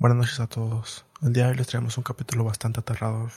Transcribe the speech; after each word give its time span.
Buenas 0.00 0.16
noches 0.16 0.40
a 0.40 0.46
todos. 0.46 1.04
El 1.20 1.34
día 1.34 1.44
de 1.44 1.50
hoy 1.50 1.56
les 1.58 1.66
traemos 1.66 1.98
un 1.98 2.04
capítulo 2.04 2.42
bastante 2.42 2.80
aterrador. 2.80 3.32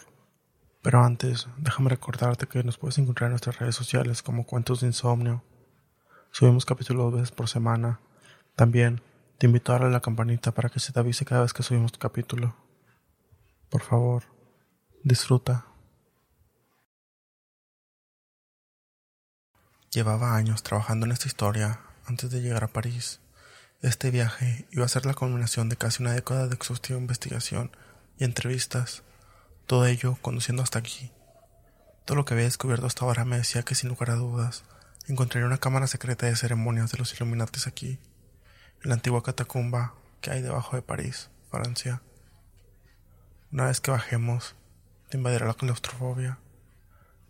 Pero 0.81 1.03
antes, 1.03 1.49
déjame 1.57 1.89
recordarte 1.89 2.47
que 2.47 2.63
nos 2.63 2.77
puedes 2.77 2.97
encontrar 2.99 3.27
en 3.27 3.31
nuestras 3.31 3.59
redes 3.59 3.75
sociales 3.75 4.23
como 4.23 4.45
Cuentos 4.45 4.79
de 4.79 4.87
Insomnio. 4.87 5.43
Subimos 6.31 6.63
capítulos 6.63 7.03
dos 7.03 7.13
veces 7.15 7.31
por 7.31 7.49
semana. 7.49 7.99
También 8.55 9.01
te 9.39 9.47
invito 9.47 9.73
a 9.73 9.75
darle 9.75 9.87
a 9.89 9.91
la 9.91 9.99
campanita 9.99 10.53
para 10.53 10.69
que 10.69 10.79
se 10.79 10.93
te 10.93 11.01
avise 11.01 11.25
cada 11.25 11.41
vez 11.41 11.51
que 11.51 11.63
subimos 11.63 11.91
tu 11.91 11.99
capítulo. 11.99 12.55
Por 13.69 13.81
favor, 13.81 14.23
disfruta. 15.03 15.65
Llevaba 19.91 20.37
años 20.37 20.63
trabajando 20.63 21.07
en 21.07 21.11
esta 21.11 21.27
historia 21.27 21.81
antes 22.05 22.31
de 22.31 22.41
llegar 22.41 22.63
a 22.63 22.69
París. 22.69 23.19
Este 23.83 24.11
viaje 24.11 24.65
iba 24.71 24.85
a 24.85 24.87
ser 24.87 25.05
la 25.05 25.13
culminación 25.13 25.67
de 25.67 25.75
casi 25.75 26.01
una 26.01 26.13
década 26.13 26.47
de 26.47 26.55
exhaustiva 26.55 26.97
investigación 26.97 27.69
y 28.17 28.23
entrevistas, 28.23 29.03
todo 29.67 29.85
ello 29.87 30.17
conduciendo 30.21 30.63
hasta 30.63 30.79
aquí. 30.79 31.11
Todo 32.05 32.15
lo 32.15 32.23
que 32.23 32.33
había 32.33 32.45
descubierto 32.45 32.85
hasta 32.85 33.03
ahora 33.03 33.25
me 33.25 33.35
decía 33.35 33.63
que 33.63 33.75
sin 33.75 33.89
lugar 33.89 34.11
a 34.11 34.15
dudas 34.15 34.63
encontraría 35.09 35.47
una 35.47 35.57
cámara 35.57 35.87
secreta 35.87 36.27
de 36.27 36.37
ceremonias 36.37 36.93
de 36.93 36.97
los 36.97 37.13
Illuminatis 37.13 37.67
aquí, 37.67 37.99
en 38.83 38.89
la 38.89 38.93
antigua 38.95 39.21
catacumba 39.21 39.95
que 40.21 40.31
hay 40.31 40.41
debajo 40.41 40.77
de 40.77 40.81
París, 40.81 41.29
Francia. 41.51 42.01
Una 43.51 43.65
vez 43.65 43.81
que 43.81 43.91
bajemos, 43.91 44.55
te 45.09 45.17
invadirá 45.17 45.45
la 45.45 45.55
claustrofobia. 45.55 46.39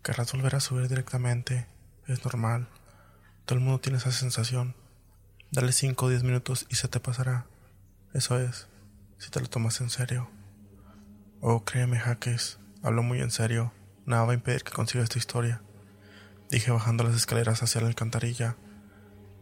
Querrás 0.04 0.32
volver 0.32 0.54
a 0.54 0.60
subir 0.60 0.86
directamente, 0.86 1.66
es 2.06 2.24
normal. 2.24 2.68
Todo 3.44 3.58
el 3.58 3.64
mundo 3.64 3.80
tiene 3.80 3.98
esa 3.98 4.12
sensación. 4.12 4.76
Dale 5.54 5.70
5 5.70 6.06
o 6.06 6.08
10 6.08 6.24
minutos 6.24 6.66
y 6.68 6.74
se 6.74 6.88
te 6.88 6.98
pasará. 6.98 7.46
Eso 8.12 8.40
es, 8.40 8.66
si 9.18 9.30
te 9.30 9.38
lo 9.38 9.46
tomas 9.46 9.80
en 9.80 9.88
serio. 9.88 10.28
Oh, 11.40 11.64
créeme, 11.64 11.96
Jaques, 11.96 12.58
hablo 12.82 13.04
muy 13.04 13.20
en 13.20 13.30
serio. 13.30 13.72
Nada 14.04 14.24
va 14.24 14.32
a 14.32 14.34
impedir 14.34 14.64
que 14.64 14.72
consiga 14.72 15.04
esta 15.04 15.18
historia. 15.18 15.62
Dije 16.50 16.72
bajando 16.72 17.04
las 17.04 17.14
escaleras 17.14 17.62
hacia 17.62 17.80
la 17.80 17.86
alcantarilla. 17.86 18.56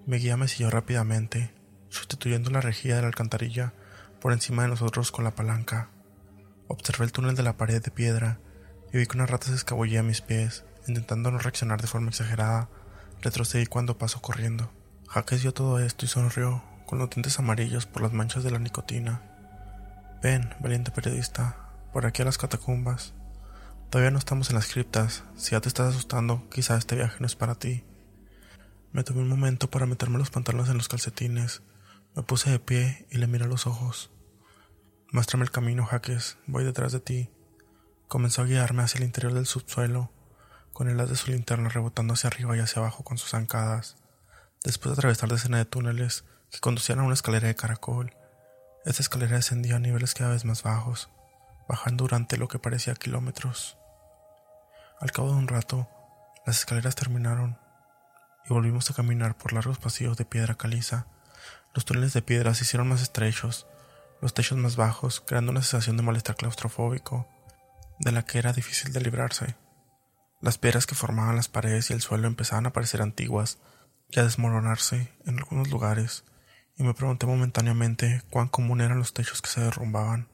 Mi 0.04 0.18
guía 0.18 0.36
me 0.36 0.48
siguió 0.48 0.68
rápidamente, 0.68 1.54
sustituyendo 1.88 2.50
la 2.50 2.60
rejilla 2.60 2.96
de 2.96 3.00
la 3.00 3.08
alcantarilla 3.08 3.72
por 4.20 4.34
encima 4.34 4.64
de 4.64 4.68
nosotros 4.68 5.12
con 5.12 5.24
la 5.24 5.34
palanca. 5.34 5.88
Observé 6.68 7.06
el 7.06 7.12
túnel 7.12 7.36
de 7.36 7.42
la 7.42 7.56
pared 7.56 7.82
de 7.82 7.90
piedra 7.90 8.38
y 8.92 8.98
vi 8.98 9.06
que 9.06 9.16
una 9.16 9.24
rata 9.24 9.46
se 9.46 9.54
escabullía 9.54 10.00
a 10.00 10.02
mis 10.02 10.20
pies, 10.20 10.66
intentando 10.86 11.30
no 11.30 11.38
reaccionar 11.38 11.80
de 11.80 11.88
forma 11.88 12.10
exagerada. 12.10 12.68
Retrocedí 13.22 13.64
cuando 13.64 13.96
pasó 13.96 14.20
corriendo. 14.20 14.70
Jaques 15.12 15.42
vio 15.42 15.52
todo 15.52 15.78
esto 15.78 16.06
y 16.06 16.08
sonrió, 16.08 16.62
con 16.86 16.98
los 16.98 17.10
dientes 17.10 17.38
amarillos 17.38 17.84
por 17.84 18.00
las 18.00 18.14
manchas 18.14 18.44
de 18.44 18.50
la 18.50 18.58
nicotina. 18.58 19.20
Ven, 20.22 20.54
valiente 20.58 20.90
periodista, 20.90 21.54
por 21.92 22.06
aquí 22.06 22.22
a 22.22 22.24
las 22.24 22.38
catacumbas. 22.38 23.12
Todavía 23.90 24.10
no 24.10 24.18
estamos 24.18 24.48
en 24.48 24.56
las 24.56 24.72
criptas. 24.72 25.24
Si 25.36 25.50
ya 25.50 25.60
te 25.60 25.68
estás 25.68 25.90
asustando, 25.90 26.48
quizá 26.48 26.78
este 26.78 26.96
viaje 26.96 27.18
no 27.20 27.26
es 27.26 27.36
para 27.36 27.56
ti. 27.56 27.84
Me 28.92 29.04
tomé 29.04 29.20
un 29.20 29.28
momento 29.28 29.68
para 29.68 29.84
meterme 29.84 30.16
los 30.16 30.30
pantalones 30.30 30.70
en 30.70 30.78
los 30.78 30.88
calcetines. 30.88 31.60
Me 32.16 32.22
puse 32.22 32.50
de 32.50 32.58
pie 32.58 33.06
y 33.10 33.18
le 33.18 33.26
miré 33.26 33.44
a 33.44 33.48
los 33.48 33.66
ojos. 33.66 34.10
Muéstrame 35.10 35.44
el 35.44 35.50
camino, 35.50 35.84
Jaques. 35.84 36.38
Voy 36.46 36.64
detrás 36.64 36.90
de 36.90 37.00
ti. 37.00 37.28
Comenzó 38.08 38.40
a 38.40 38.46
guiarme 38.46 38.82
hacia 38.82 38.96
el 38.96 39.04
interior 39.04 39.34
del 39.34 39.44
subsuelo, 39.44 40.10
con 40.72 40.88
el 40.88 40.98
haz 40.98 41.10
de 41.10 41.16
su 41.16 41.30
linterna 41.30 41.68
rebotando 41.68 42.14
hacia 42.14 42.28
arriba 42.28 42.56
y 42.56 42.60
hacia 42.60 42.80
abajo 42.80 43.04
con 43.04 43.18
sus 43.18 43.32
zancadas. 43.32 44.01
Después 44.64 44.94
de 44.94 45.00
atravesar 45.00 45.28
decenas 45.28 45.58
de 45.58 45.64
túneles 45.64 46.24
que 46.50 46.60
conducían 46.60 47.00
a 47.00 47.02
una 47.02 47.14
escalera 47.14 47.48
de 47.48 47.56
caracol, 47.56 48.14
esta 48.84 49.02
escalera 49.02 49.36
descendía 49.36 49.76
a 49.76 49.80
niveles 49.80 50.14
cada 50.14 50.30
vez 50.30 50.44
más 50.44 50.62
bajos, 50.62 51.08
bajando 51.68 52.04
durante 52.04 52.36
lo 52.36 52.46
que 52.46 52.60
parecía 52.60 52.94
kilómetros. 52.94 53.76
Al 55.00 55.10
cabo 55.10 55.30
de 55.30 55.36
un 55.36 55.48
rato, 55.48 55.88
las 56.46 56.58
escaleras 56.58 56.94
terminaron 56.94 57.58
y 58.48 58.54
volvimos 58.54 58.88
a 58.88 58.94
caminar 58.94 59.36
por 59.36 59.52
largos 59.52 59.78
pasillos 59.78 60.16
de 60.16 60.24
piedra 60.24 60.54
caliza. 60.54 61.06
Los 61.74 61.84
túneles 61.84 62.12
de 62.12 62.22
piedra 62.22 62.54
se 62.54 62.62
hicieron 62.62 62.88
más 62.88 63.02
estrechos, 63.02 63.66
los 64.20 64.32
techos 64.32 64.58
más 64.58 64.76
bajos, 64.76 65.20
creando 65.20 65.50
una 65.50 65.62
sensación 65.62 65.96
de 65.96 66.04
malestar 66.04 66.36
claustrofóbico, 66.36 67.26
de 67.98 68.12
la 68.12 68.24
que 68.24 68.38
era 68.38 68.52
difícil 68.52 68.92
de 68.92 69.00
librarse. 69.00 69.56
Las 70.40 70.58
piedras 70.58 70.86
que 70.86 70.94
formaban 70.94 71.34
las 71.34 71.48
paredes 71.48 71.90
y 71.90 71.94
el 71.94 72.00
suelo 72.00 72.28
empezaban 72.28 72.66
a 72.66 72.72
parecer 72.72 73.02
antiguas, 73.02 73.58
y 74.12 74.20
a 74.20 74.24
desmoronarse 74.24 75.10
en 75.24 75.38
algunos 75.38 75.70
lugares, 75.70 76.24
y 76.76 76.82
me 76.82 76.94
pregunté 76.94 77.26
momentáneamente 77.26 78.22
cuán 78.30 78.48
común 78.48 78.80
eran 78.80 78.98
los 78.98 79.14
techos 79.14 79.40
que 79.40 79.48
se 79.48 79.62
derrumbaban. 79.62 80.28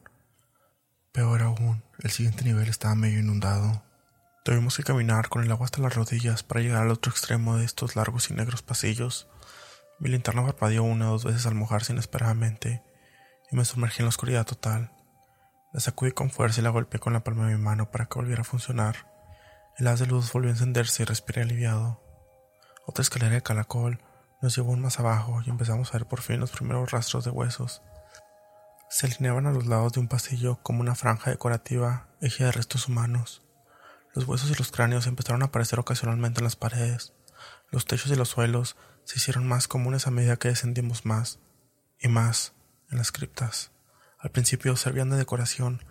Peor 1.13 1.43
aún, 1.43 1.83
el 2.01 2.11
siguiente 2.11 2.45
nivel 2.45 2.69
estaba 2.69 2.95
medio 2.95 3.21
inundado. 3.21 3.83
Tuvimos 4.45 4.77
que 4.77 4.83
caminar 4.83 5.29
con 5.29 5.43
el 5.43 5.51
agua 5.51 5.67
hasta 5.67 5.81
las 5.81 5.95
rodillas 5.95 6.43
para 6.43 6.61
llegar 6.61 6.83
al 6.83 6.91
otro 6.91 7.13
extremo 7.13 7.57
de 7.57 7.65
estos 7.65 7.97
largos 7.97 8.31
y 8.31 8.35
negros 8.35 8.63
pasillos. 8.63 9.29
Mi 10.01 10.09
linterna 10.09 10.45
parpadeó 10.45 10.83
una 10.83 11.09
o 11.09 11.13
dos 11.13 11.25
veces 11.25 11.47
al 11.47 11.55
mojarse 11.55 11.93
inesperadamente 11.93 12.83
y 13.51 13.57
me 13.57 13.65
sumergí 13.65 14.01
en 14.01 14.07
la 14.07 14.11
oscuridad 14.11 14.47
total. 14.47 14.93
La 15.73 15.81
sacudí 15.81 16.13
con 16.13 16.31
fuerza 16.31 16.61
y 16.61 16.65
la 16.65 16.71
golpeé 16.71 16.99
con 16.99 17.13
la 17.13 17.25
palma 17.25 17.47
de 17.47 17.57
mi 17.57 17.63
mano 17.63 17.91
para 17.91 18.07
que 18.07 18.19
volviera 18.19 18.41
a 18.41 18.45
funcionar. 18.45 19.07
El 19.77 19.87
haz 19.87 20.01
de 20.01 20.07
luz 20.07 20.33
volvió 20.33 20.51
a 20.51 20.55
encenderse 20.55 21.03
y 21.03 21.07
respiré 21.07 21.43
aliviado. 21.43 22.08
Otra 22.89 23.03
escalera 23.03 23.35
de 23.35 23.43
calacol 23.43 24.01
nos 24.41 24.57
llevó 24.57 24.75
más 24.75 24.99
abajo 24.99 25.43
y 25.45 25.51
empezamos 25.51 25.91
a 25.91 25.99
ver 25.99 26.07
por 26.07 26.23
fin 26.23 26.41
los 26.41 26.53
primeros 26.53 26.91
rastros 26.91 27.23
de 27.23 27.31
huesos. 27.31 27.83
Se 28.89 29.07
alineaban 29.07 29.47
a 29.47 29.53
los 29.53 29.67
lados 29.67 29.93
de 29.93 30.01
un 30.01 30.09
pasillo 30.09 30.59
como 30.63 30.81
una 30.81 30.95
franja 30.95 31.31
decorativa 31.31 32.09
hecha 32.23 32.47
de 32.47 32.53
restos 32.53 32.89
humanos. 32.89 33.43
Los 34.15 34.27
huesos 34.27 34.51
y 34.51 34.55
los 34.55 34.73
cráneos 34.73 35.07
empezaron 35.07 35.43
a 35.43 35.47
aparecer 35.47 35.79
ocasionalmente 35.79 36.41
en 36.41 36.45
las 36.45 36.57
paredes. 36.57 37.13
Los 37.71 37.85
techos 37.85 38.11
y 38.11 38.17
los 38.17 38.31
suelos 38.31 38.75
se 39.05 39.19
hicieron 39.19 39.47
más 39.47 39.69
comunes 39.69 40.07
a 40.07 40.11
medida 40.11 40.39
que 40.39 40.49
descendimos 40.49 41.05
más 41.05 41.41
y 42.01 42.09
más 42.09 42.55
en 42.91 42.97
las 42.97 43.13
criptas. 43.13 43.71
Al 44.19 44.31
principio 44.31 44.75
servían 44.79 45.11
de 45.11 45.19
decoración, 45.19 45.85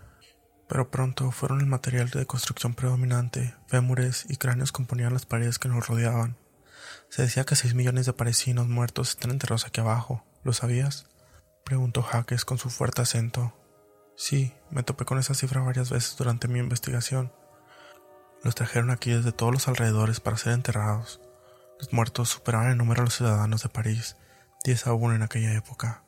pero 0.67 0.89
pronto 0.89 1.29
fueron 1.29 1.59
el 1.59 1.67
material 1.67 2.09
de 2.09 2.25
construcción 2.25 2.73
predominante. 2.73 3.53
Fémures 3.67 4.25
y 4.27 4.37
cráneos 4.37 4.71
componían 4.71 5.13
las 5.13 5.27
paredes 5.27 5.59
que 5.59 5.69
nos 5.69 5.87
rodeaban. 5.87 6.37
Se 7.09 7.23
decía 7.23 7.43
que 7.43 7.55
seis 7.55 7.73
millones 7.73 8.05
de 8.05 8.13
parisinos 8.13 8.67
muertos 8.67 9.09
están 9.09 9.31
enterrados 9.31 9.65
aquí 9.65 9.81
abajo. 9.81 10.25
¿Lo 10.43 10.53
sabías? 10.53 11.07
Preguntó 11.63 12.01
Jaques 12.01 12.45
con 12.45 12.57
su 12.57 12.69
fuerte 12.69 13.01
acento. 13.01 13.53
Sí, 14.15 14.53
me 14.71 14.83
topé 14.83 15.05
con 15.05 15.19
esa 15.19 15.33
cifra 15.33 15.61
varias 15.61 15.89
veces 15.89 16.15
durante 16.17 16.47
mi 16.47 16.59
investigación. 16.59 17.31
Los 18.43 18.55
trajeron 18.55 18.89
aquí 18.89 19.11
desde 19.11 19.31
todos 19.31 19.53
los 19.53 19.67
alrededores 19.67 20.19
para 20.19 20.37
ser 20.37 20.53
enterrados. 20.53 21.21
Los 21.79 21.93
muertos 21.93 22.29
superaban 22.29 22.71
en 22.71 22.77
número 22.77 23.01
a 23.01 23.05
los 23.05 23.15
ciudadanos 23.15 23.63
de 23.63 23.69
París, 23.69 24.17
diez 24.63 24.87
aún 24.87 25.13
en 25.13 25.21
aquella 25.21 25.53
época. 25.53 26.03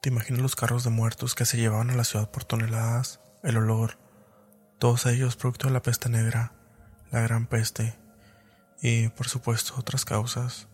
¿Te 0.00 0.08
imaginas 0.08 0.42
los 0.42 0.56
carros 0.56 0.84
de 0.84 0.90
muertos 0.90 1.34
que 1.34 1.44
se 1.44 1.56
llevaban 1.56 1.90
a 1.90 1.96
la 1.96 2.04
ciudad 2.04 2.30
por 2.30 2.44
toneladas? 2.44 3.20
El 3.42 3.56
olor, 3.56 3.98
todos 4.78 5.06
ellos 5.06 5.36
producto 5.36 5.68
de 5.68 5.74
la 5.74 5.82
peste 5.82 6.08
negra, 6.08 6.54
la 7.10 7.20
gran 7.20 7.46
peste, 7.46 7.98
y, 8.82 9.08
por 9.08 9.28
supuesto, 9.28 9.74
otras 9.78 10.04
causas. 10.04 10.66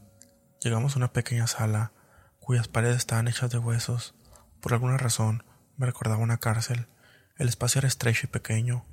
Llegamos 0.61 0.95
a 0.95 0.99
una 0.99 1.13
pequeña 1.13 1.47
sala 1.47 1.93
cuyas 2.41 2.67
paredes 2.67 2.97
estaban 2.97 3.29
hechas 3.29 3.51
de 3.51 3.59
huesos. 3.59 4.15
Por 4.61 4.73
alguna 4.73 4.97
razón 4.97 5.45
me 5.77 5.87
recordaba 5.87 6.23
una 6.23 6.39
cárcel. 6.39 6.89
El 7.37 7.49
espacio 7.49 7.81
era 7.81 7.89
estrecho 7.89 8.23
y 8.25 8.31
pequeño. 8.31 8.87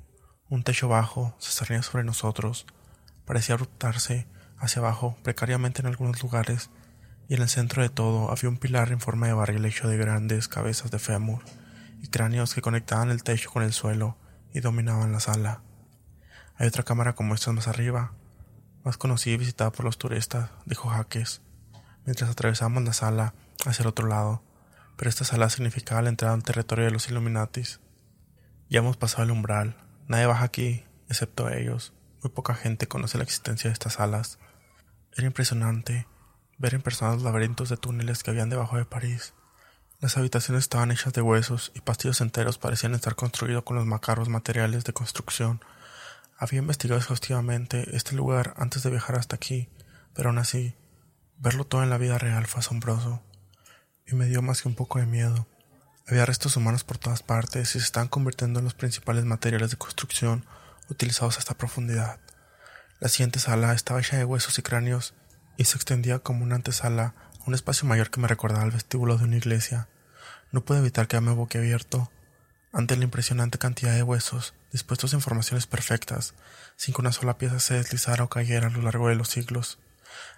Un 0.50 0.64
techo 0.64 0.90
bajo 0.90 1.34
se 1.40 1.52
cernía 1.52 1.82
sobre 1.82 2.04
nosotros. 2.04 2.68
Parecía 3.26 3.56
abruptarse 3.56 4.28
hacia 4.58 4.82
abajo 4.82 5.18
precariamente 5.24 5.82
en 5.82 5.88
algunos 5.88 6.22
lugares, 6.22 6.70
y 7.28 7.36
en 7.36 7.42
el 7.42 7.50
centro 7.50 7.82
de 7.82 7.90
todo 7.90 8.32
había 8.32 8.50
un 8.50 8.58
pilar 8.58 8.92
en 8.92 9.00
forma 9.00 9.28
de 9.28 9.34
barril 9.34 9.66
hecho 9.66 9.88
de 9.88 9.98
grandes 9.98 10.48
cabezas 10.48 10.92
de 10.92 11.00
fémur 11.00 11.42
y 12.02 12.10
cráneos 12.10 12.54
que 12.54 12.62
conectaban 12.62 13.10
el 13.10 13.24
techo 13.24 13.50
con 13.50 13.64
el 13.64 13.74
suelo 13.74 14.18
y 14.54 14.60
dominaban 14.60 15.12
la 15.12 15.20
sala. 15.20 15.62
Hay 16.58 16.68
otra 16.68 16.84
cámara 16.84 17.16
como 17.16 17.34
esta 17.34 17.52
más 17.52 17.68
arriba, 17.68 18.14
más 18.86 18.98
conocida 18.98 19.34
y 19.34 19.38
visitada 19.38 19.72
por 19.72 19.84
los 19.84 19.98
turistas, 19.98 20.52
dijo 20.66 20.90
Jaques, 20.90 21.42
mientras 22.06 22.30
atravesamos 22.30 22.84
la 22.84 22.94
sala 22.94 23.34
hacia 23.66 23.82
el 23.82 23.90
otro 23.90 24.08
lado, 24.08 24.44
pero 24.96 25.10
esta 25.10 25.26
sala 25.26 25.50
significaba 25.50 26.04
la 26.04 26.10
entrada 26.10 26.36
al 26.36 26.44
territorio 26.44 26.86
de 26.86 26.92
los 26.92 27.10
Illuminatis. 27.10 27.82
Ya 28.70 28.80
hemos 28.80 28.96
pasado 28.96 29.24
el 29.24 29.32
umbral, 29.32 29.76
nadie 30.08 30.28
baja 30.28 30.46
aquí, 30.46 30.86
excepto 31.10 31.50
ellos, 31.50 31.94
muy 32.22 32.32
poca 32.32 32.54
gente 32.54 32.88
conoce 32.88 33.18
la 33.18 33.24
existencia 33.24 33.70
de 33.70 33.74
estas 33.74 33.94
salas. 33.94 34.38
Era 35.18 35.26
impresionante 35.26 36.08
ver 36.60 36.76
en 36.76 36.84
persona 36.84 37.14
los 37.14 37.24
laberintos 37.24 37.70
de 37.70 37.78
túneles 37.78 38.22
que 38.22 38.30
habían 38.30 38.50
debajo 38.52 38.78
de 38.78 38.86
París. 38.86 39.34
Las 40.00 40.16
habitaciones 40.18 40.64
estaban 40.64 40.92
hechas 40.92 41.14
de 41.14 41.22
huesos 41.22 41.72
y 41.74 41.82
pastillos 41.82 42.22
enteros 42.22 42.60
parecían 42.60 42.94
estar 42.94 43.16
construidos 43.16 43.64
con 43.64 43.78
los 43.78 43.88
macaros 43.88 44.30
materiales 44.30 44.84
de 44.84 44.94
construcción 44.94 45.60
había 46.38 46.60
investigado 46.60 47.00
exhaustivamente 47.00 47.96
este 47.96 48.16
lugar 48.16 48.54
antes 48.58 48.84
de 48.84 48.90
viajar 48.90 49.16
hasta 49.16 49.36
aquí, 49.36 49.70
pero 50.14 50.30
aún 50.30 50.38
así, 50.38 50.76
verlo 51.38 51.66
todo 51.66 51.84
en 51.84 51.90
la 51.90 51.98
vida 51.98 52.18
real 52.18 52.46
fue 52.46 52.60
asombroso, 52.60 53.24
y 54.06 54.16
me 54.16 54.26
dio 54.26 54.42
más 54.42 54.62
que 54.62 54.68
un 54.68 54.76
poco 54.76 55.00
de 55.00 55.06
miedo. 55.06 55.48
Había 56.08 56.26
restos 56.26 56.56
humanos 56.58 56.84
por 56.84 56.98
todas 56.98 57.24
partes 57.24 57.76
y 57.76 57.80
se 57.80 57.86
estaban 57.86 58.10
convirtiendo 58.10 58.60
en 58.60 58.66
los 58.66 58.76
principales 58.76 59.26
materiales 59.26 59.72
de 59.72 59.78
construcción 59.78 60.46
utilizados 60.90 61.38
a 61.38 61.40
esta 61.40 61.58
profundidad. 61.58 62.20
La 63.00 63.10
siguiente 63.10 63.40
sala 63.40 63.74
estaba 63.74 64.00
hecha 64.00 64.18
de 64.18 64.26
huesos 64.26 64.60
y 64.60 64.62
cráneos 64.62 65.16
y 65.58 65.66
se 65.66 65.78
extendía 65.78 66.20
como 66.20 66.44
una 66.44 66.56
antesala 66.56 67.16
a 67.40 67.44
un 67.48 67.56
espacio 67.56 67.88
mayor 67.88 68.12
que 68.12 68.20
me 68.20 68.28
recordaba 68.28 68.64
el 68.66 68.72
vestíbulo 68.72 69.18
de 69.18 69.24
una 69.24 69.38
iglesia. 69.38 69.88
No 70.52 70.64
pude 70.64 70.80
evitar 70.80 71.08
quedarme 71.08 71.32
boquiabierto 71.32 72.12
ante 72.76 72.98
la 72.98 73.06
impresionante 73.06 73.58
cantidad 73.58 73.94
de 73.94 74.04
huesos 74.04 74.54
dispuestos 74.74 75.14
en 75.14 75.22
formaciones 75.22 75.66
perfectas, 75.66 76.34
sin 76.76 76.94
que 76.94 77.00
una 77.00 77.14
sola 77.14 77.38
pieza 77.38 77.62
se 77.62 77.76
deslizara 77.76 78.26
o 78.26 78.30
cayera 78.30 78.68
a 78.68 78.70
lo 78.70 78.82
largo 78.82 79.08
de 79.08 79.16
los 79.16 79.30
siglos. 79.30 79.80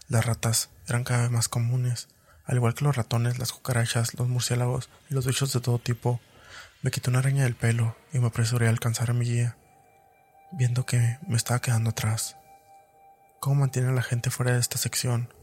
Las 0.07 0.23
ratas 0.23 0.69
eran 0.87 1.03
cada 1.03 1.23
vez 1.23 1.31
más 1.31 1.49
comunes, 1.49 2.09
al 2.45 2.57
igual 2.57 2.75
que 2.75 2.85
los 2.85 2.95
ratones, 2.95 3.39
las 3.39 3.51
cucarachas, 3.51 4.13
los 4.13 4.27
murciélagos 4.27 4.87
y 5.09 5.15
los 5.15 5.25
bichos 5.25 5.51
de 5.51 5.61
todo 5.61 5.79
tipo. 5.79 6.21
Me 6.83 6.91
quité 6.91 7.09
una 7.09 7.19
araña 7.19 7.43
del 7.43 7.55
pelo 7.55 7.97
y 8.13 8.19
me 8.19 8.27
apresuré 8.27 8.67
a 8.67 8.69
alcanzar 8.69 9.09
a 9.09 9.13
mi 9.13 9.25
guía, 9.25 9.57
viendo 10.51 10.85
que 10.85 11.17
me 11.27 11.37
estaba 11.37 11.59
quedando 11.59 11.89
atrás. 11.89 12.37
¿Cómo 13.39 13.61
mantiene 13.61 13.89
a 13.89 13.93
la 13.93 14.03
gente 14.03 14.29
fuera 14.29 14.53
de 14.53 14.59
esta 14.59 14.77
sección? 14.77 15.33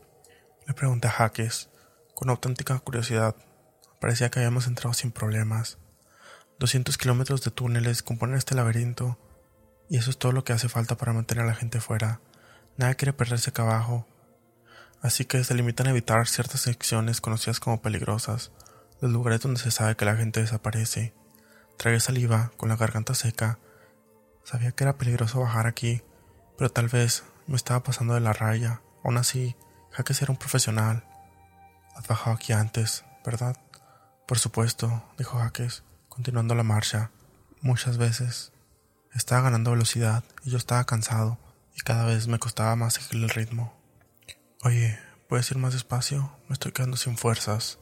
Le 0.68 0.74
pregunté 0.74 1.08
a 1.08 1.10
Jaques, 1.10 1.70
con 2.14 2.30
auténtica 2.30 2.78
curiosidad. 2.78 3.34
Parecía 4.00 4.30
que 4.30 4.38
habíamos 4.38 4.68
entrado 4.68 4.94
sin 4.94 5.10
problemas. 5.10 5.78
200 6.58 6.96
kilómetros 6.98 7.42
de 7.42 7.50
túneles 7.50 8.02
componen 8.02 8.36
este 8.36 8.54
laberinto, 8.54 9.18
y 9.88 9.98
eso 9.98 10.10
es 10.10 10.18
todo 10.18 10.32
lo 10.32 10.44
que 10.44 10.52
hace 10.52 10.68
falta 10.68 10.96
para 10.96 11.12
mantener 11.12 11.44
a 11.44 11.48
la 11.48 11.54
gente 11.54 11.80
fuera. 11.80 12.20
Nadie 12.76 12.96
quiere 12.96 13.12
perderse 13.12 13.50
acá 13.50 13.62
abajo, 13.62 14.06
así 15.02 15.24
que 15.24 15.42
se 15.44 15.54
limitan 15.54 15.86
a 15.86 15.90
evitar 15.90 16.26
ciertas 16.26 16.62
secciones 16.62 17.20
conocidas 17.20 17.60
como 17.60 17.82
peligrosas, 17.82 18.52
los 19.00 19.10
lugares 19.10 19.40
donde 19.40 19.60
se 19.60 19.70
sabe 19.70 19.96
que 19.96 20.04
la 20.04 20.16
gente 20.16 20.40
desaparece. 20.40 21.12
Tragué 21.76 22.00
saliva 22.00 22.52
con 22.56 22.68
la 22.68 22.76
garganta 22.76 23.14
seca. 23.14 23.58
Sabía 24.44 24.72
que 24.72 24.84
era 24.84 24.96
peligroso 24.96 25.40
bajar 25.40 25.66
aquí, 25.66 26.02
pero 26.56 26.70
tal 26.70 26.88
vez 26.88 27.24
me 27.46 27.56
estaba 27.56 27.82
pasando 27.82 28.14
de 28.14 28.20
la 28.20 28.32
raya. 28.32 28.80
Aún 29.02 29.16
así, 29.16 29.56
Jaques 29.90 30.22
era 30.22 30.32
un 30.32 30.38
profesional. 30.38 31.04
Has 31.96 32.06
bajado 32.06 32.36
aquí 32.36 32.52
antes, 32.52 33.04
¿verdad? 33.24 33.56
Por 34.26 34.38
supuesto, 34.38 35.02
dijo 35.18 35.38
Jaques, 35.38 35.82
continuando 36.14 36.54
la 36.54 36.62
marcha. 36.62 37.10
Muchas 37.60 37.98
veces. 37.98 38.52
Estaba 39.12 39.42
ganando 39.42 39.72
velocidad 39.72 40.22
y 40.44 40.50
yo 40.50 40.58
estaba 40.58 40.84
cansado 40.84 41.38
y 41.74 41.80
cada 41.80 42.04
vez 42.06 42.28
me 42.28 42.38
costaba 42.38 42.76
más 42.76 42.94
seguir 42.94 43.24
el 43.24 43.30
ritmo. 43.30 43.74
Oye, 44.62 44.98
¿puedes 45.28 45.50
ir 45.50 45.58
más 45.58 45.72
despacio? 45.72 46.36
Me 46.48 46.52
estoy 46.52 46.70
quedando 46.70 46.96
sin 46.96 47.16
fuerzas. 47.16 47.80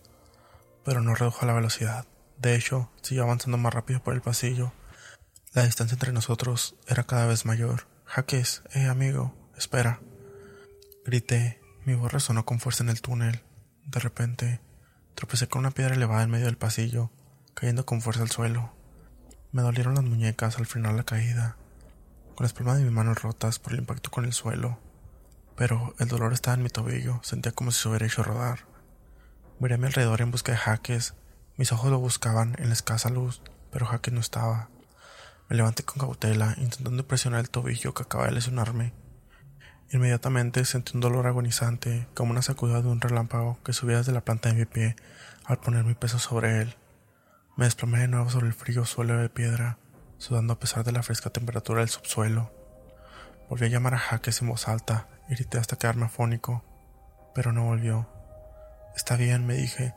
Pero 0.82 1.02
no 1.02 1.14
redujo 1.14 1.44
la 1.44 1.52
velocidad. 1.52 2.06
De 2.38 2.56
hecho, 2.56 2.90
siguió 3.02 3.24
avanzando 3.24 3.58
más 3.58 3.74
rápido 3.74 4.02
por 4.02 4.14
el 4.14 4.22
pasillo. 4.22 4.72
La 5.52 5.64
distancia 5.64 5.94
entre 5.94 6.12
nosotros 6.12 6.74
era 6.88 7.04
cada 7.04 7.26
vez 7.26 7.44
mayor. 7.44 7.86
Jaques, 8.06 8.62
eh, 8.72 8.86
amigo, 8.86 9.34
espera. 9.58 10.00
Grité. 11.04 11.60
Mi 11.84 11.94
voz 11.94 12.10
resonó 12.10 12.46
con 12.46 12.60
fuerza 12.60 12.82
en 12.82 12.88
el 12.88 13.02
túnel. 13.02 13.42
De 13.84 14.00
repente, 14.00 14.60
tropecé 15.14 15.48
con 15.48 15.60
una 15.60 15.70
piedra 15.70 15.94
elevada 15.94 16.22
en 16.22 16.30
medio 16.30 16.46
del 16.46 16.56
pasillo, 16.56 17.10
cayendo 17.54 17.86
con 17.86 18.00
fuerza 18.00 18.22
al 18.22 18.30
suelo. 18.30 18.72
Me 19.52 19.62
dolieron 19.62 19.94
las 19.94 20.04
muñecas 20.04 20.58
al 20.58 20.66
frenar 20.66 20.94
la 20.94 21.04
caída, 21.04 21.56
con 22.34 22.44
las 22.44 22.52
palmas 22.52 22.78
de 22.78 22.84
mis 22.84 22.92
manos 22.92 23.22
rotas 23.22 23.58
por 23.58 23.72
el 23.72 23.80
impacto 23.80 24.10
con 24.10 24.24
el 24.24 24.32
suelo 24.32 24.78
pero 25.56 25.94
el 25.98 26.08
dolor 26.08 26.32
estaba 26.32 26.56
en 26.56 26.62
mi 26.62 26.70
tobillo, 26.70 27.20
sentía 27.22 27.52
como 27.52 27.70
si 27.70 27.80
se 27.80 27.88
hubiera 27.88 28.06
hecho 28.06 28.22
rodar. 28.22 28.60
Miré 29.60 29.74
a 29.74 29.78
mi 29.78 29.86
alrededor 29.86 30.20
en 30.20 30.30
busca 30.30 30.52
de 30.52 30.58
Jaques, 30.58 31.14
mis 31.56 31.72
ojos 31.72 31.90
lo 31.90 31.98
buscaban 31.98 32.56
en 32.58 32.68
la 32.68 32.74
escasa 32.74 33.10
luz, 33.10 33.42
pero 33.70 33.86
Jaques 33.86 34.12
no 34.12 34.20
estaba. 34.20 34.70
Me 35.48 35.56
levanté 35.56 35.84
con 35.84 36.00
cautela, 36.00 36.54
intentando 36.58 37.06
presionar 37.06 37.40
el 37.40 37.50
tobillo 37.50 37.94
que 37.94 38.02
acaba 38.02 38.26
de 38.26 38.32
lesionarme. 38.32 38.92
Inmediatamente 39.90 40.64
sentí 40.64 40.92
un 40.94 41.00
dolor 41.00 41.26
agonizante, 41.26 42.08
como 42.14 42.32
una 42.32 42.42
sacudida 42.42 42.80
de 42.80 42.88
un 42.88 43.00
relámpago 43.00 43.58
que 43.62 43.74
subía 43.74 43.98
desde 43.98 44.12
la 44.12 44.24
planta 44.24 44.48
de 44.48 44.54
mi 44.54 44.64
pie 44.64 44.96
al 45.44 45.58
poner 45.58 45.84
mi 45.84 45.94
peso 45.94 46.18
sobre 46.18 46.62
él. 46.62 46.74
Me 47.54 47.66
desplomé 47.66 47.98
de 48.00 48.08
nuevo 48.08 48.30
sobre 48.30 48.46
el 48.46 48.54
frío 48.54 48.86
suelo 48.86 49.18
de 49.18 49.28
piedra, 49.28 49.78
sudando 50.16 50.54
a 50.54 50.58
pesar 50.58 50.84
de 50.84 50.92
la 50.92 51.02
fresca 51.02 51.30
temperatura 51.30 51.80
del 51.80 51.90
subsuelo. 51.90 52.50
Volví 53.50 53.66
a 53.66 53.68
llamar 53.68 53.94
a 53.94 53.98
Jaques 53.98 54.40
en 54.40 54.48
voz 54.48 54.68
alta, 54.68 55.08
Grité 55.28 55.58
hasta 55.58 55.76
quedarme 55.76 56.06
afónico, 56.06 56.64
pero 57.34 57.52
no 57.52 57.64
volvió. 57.64 58.08
Está 58.96 59.16
bien, 59.16 59.46
me 59.46 59.54
dije. 59.54 59.94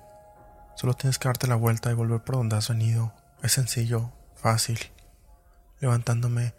Solo 0.75 0.93
tienes 0.93 1.17
que 1.17 1.27
darte 1.27 1.47
la 1.47 1.55
vuelta 1.55 1.91
y 1.91 1.93
volver 1.93 2.21
por 2.21 2.35
donde 2.35 2.55
has 2.55 2.69
venido. 2.69 3.13
Es 3.41 3.53
sencillo, 3.53 4.11
fácil. 4.35 4.79
Levantándome, 5.79 6.53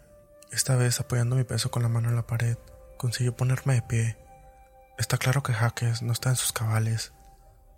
esta 0.51 0.75
vez 0.75 0.99
apoyando 0.99 1.35
mi 1.35 1.43
peso 1.43 1.71
con 1.71 1.83
la 1.83 1.89
mano 1.89 2.09
en 2.09 2.15
la 2.15 2.27
pared, 2.27 2.57
consiguió 2.97 3.35
ponerme 3.35 3.75
de 3.75 3.81
pie. 3.83 4.17
Está 4.97 5.17
claro 5.17 5.43
que 5.43 5.53
Jaques 5.53 6.01
no 6.01 6.11
está 6.11 6.29
en 6.29 6.35
sus 6.35 6.51
cabales. 6.51 7.13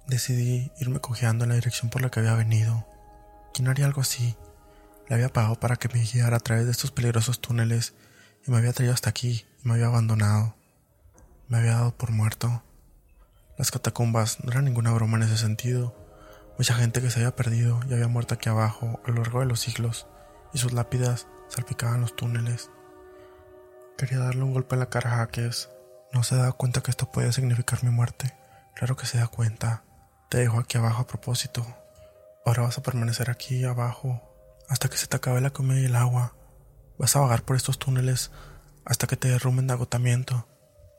Decidí 0.07 0.71
irme 0.79 0.99
cojeando 0.99 1.43
en 1.43 1.49
la 1.49 1.55
dirección 1.55 1.89
por 1.89 2.01
la 2.01 2.09
que 2.09 2.21
había 2.21 2.35
venido. 2.35 2.85
¿Quién 3.53 3.67
haría 3.67 3.85
algo 3.85 4.01
así? 4.01 4.35
Le 5.07 5.15
había 5.15 5.33
pagado 5.33 5.55
para 5.59 5.75
que 5.75 5.89
me 5.89 6.03
guiara 6.03 6.37
a 6.37 6.39
través 6.39 6.65
de 6.65 6.71
estos 6.71 6.91
peligrosos 6.91 7.41
túneles 7.41 7.93
y 8.45 8.51
me 8.51 8.57
había 8.57 8.73
traído 8.73 8.93
hasta 8.93 9.09
aquí 9.09 9.45
y 9.63 9.67
me 9.67 9.73
había 9.73 9.87
abandonado. 9.87 10.55
Me 11.47 11.57
había 11.57 11.73
dado 11.73 11.97
por 11.97 12.11
muerto. 12.11 12.63
Las 13.57 13.71
catacumbas 13.71 14.43
no 14.43 14.51
eran 14.51 14.65
ninguna 14.65 14.91
broma 14.91 15.17
en 15.17 15.23
ese 15.23 15.37
sentido. 15.37 15.95
Mucha 16.57 16.75
gente 16.75 17.01
que 17.01 17.09
se 17.09 17.19
había 17.19 17.35
perdido 17.35 17.79
y 17.89 17.93
había 17.93 18.07
muerto 18.07 18.35
aquí 18.35 18.49
abajo 18.49 19.01
a 19.05 19.11
lo 19.11 19.17
largo 19.17 19.39
de 19.39 19.47
los 19.47 19.59
siglos, 19.59 20.07
y 20.53 20.59
sus 20.59 20.73
lápidas 20.73 21.27
salpicaban 21.47 22.01
los 22.01 22.15
túneles. 22.15 22.69
Quería 23.97 24.19
darle 24.19 24.43
un 24.43 24.53
golpe 24.53 24.75
en 24.75 24.79
la 24.79 24.89
cara 24.89 25.11
a 25.11 25.17
Jaques. 25.17 25.69
No 26.13 26.23
se 26.23 26.35
da 26.35 26.51
cuenta 26.53 26.81
que 26.81 26.91
esto 26.91 27.11
puede 27.11 27.33
significar 27.33 27.83
mi 27.83 27.89
muerte. 27.89 28.33
Claro 28.75 28.95
que 28.95 29.05
se 29.05 29.17
da 29.17 29.27
cuenta. 29.27 29.83
Te 30.29 30.37
dejo 30.37 30.59
aquí 30.59 30.77
abajo 30.77 31.01
a 31.01 31.07
propósito. 31.07 31.65
Ahora 32.45 32.63
vas 32.63 32.77
a 32.77 32.83
permanecer 32.83 33.29
aquí 33.29 33.63
abajo 33.63 34.21
hasta 34.67 34.89
que 34.89 34.97
se 34.97 35.07
te 35.07 35.17
acabe 35.17 35.41
la 35.41 35.49
comida 35.49 35.79
y 35.79 35.85
el 35.85 35.95
agua. 35.95 36.35
Vas 36.97 37.15
a 37.15 37.19
vagar 37.19 37.43
por 37.43 37.55
estos 37.55 37.79
túneles 37.79 38.31
hasta 38.85 39.07
que 39.07 39.17
te 39.17 39.29
derrumben 39.29 39.67
de 39.67 39.73
agotamiento. 39.73 40.47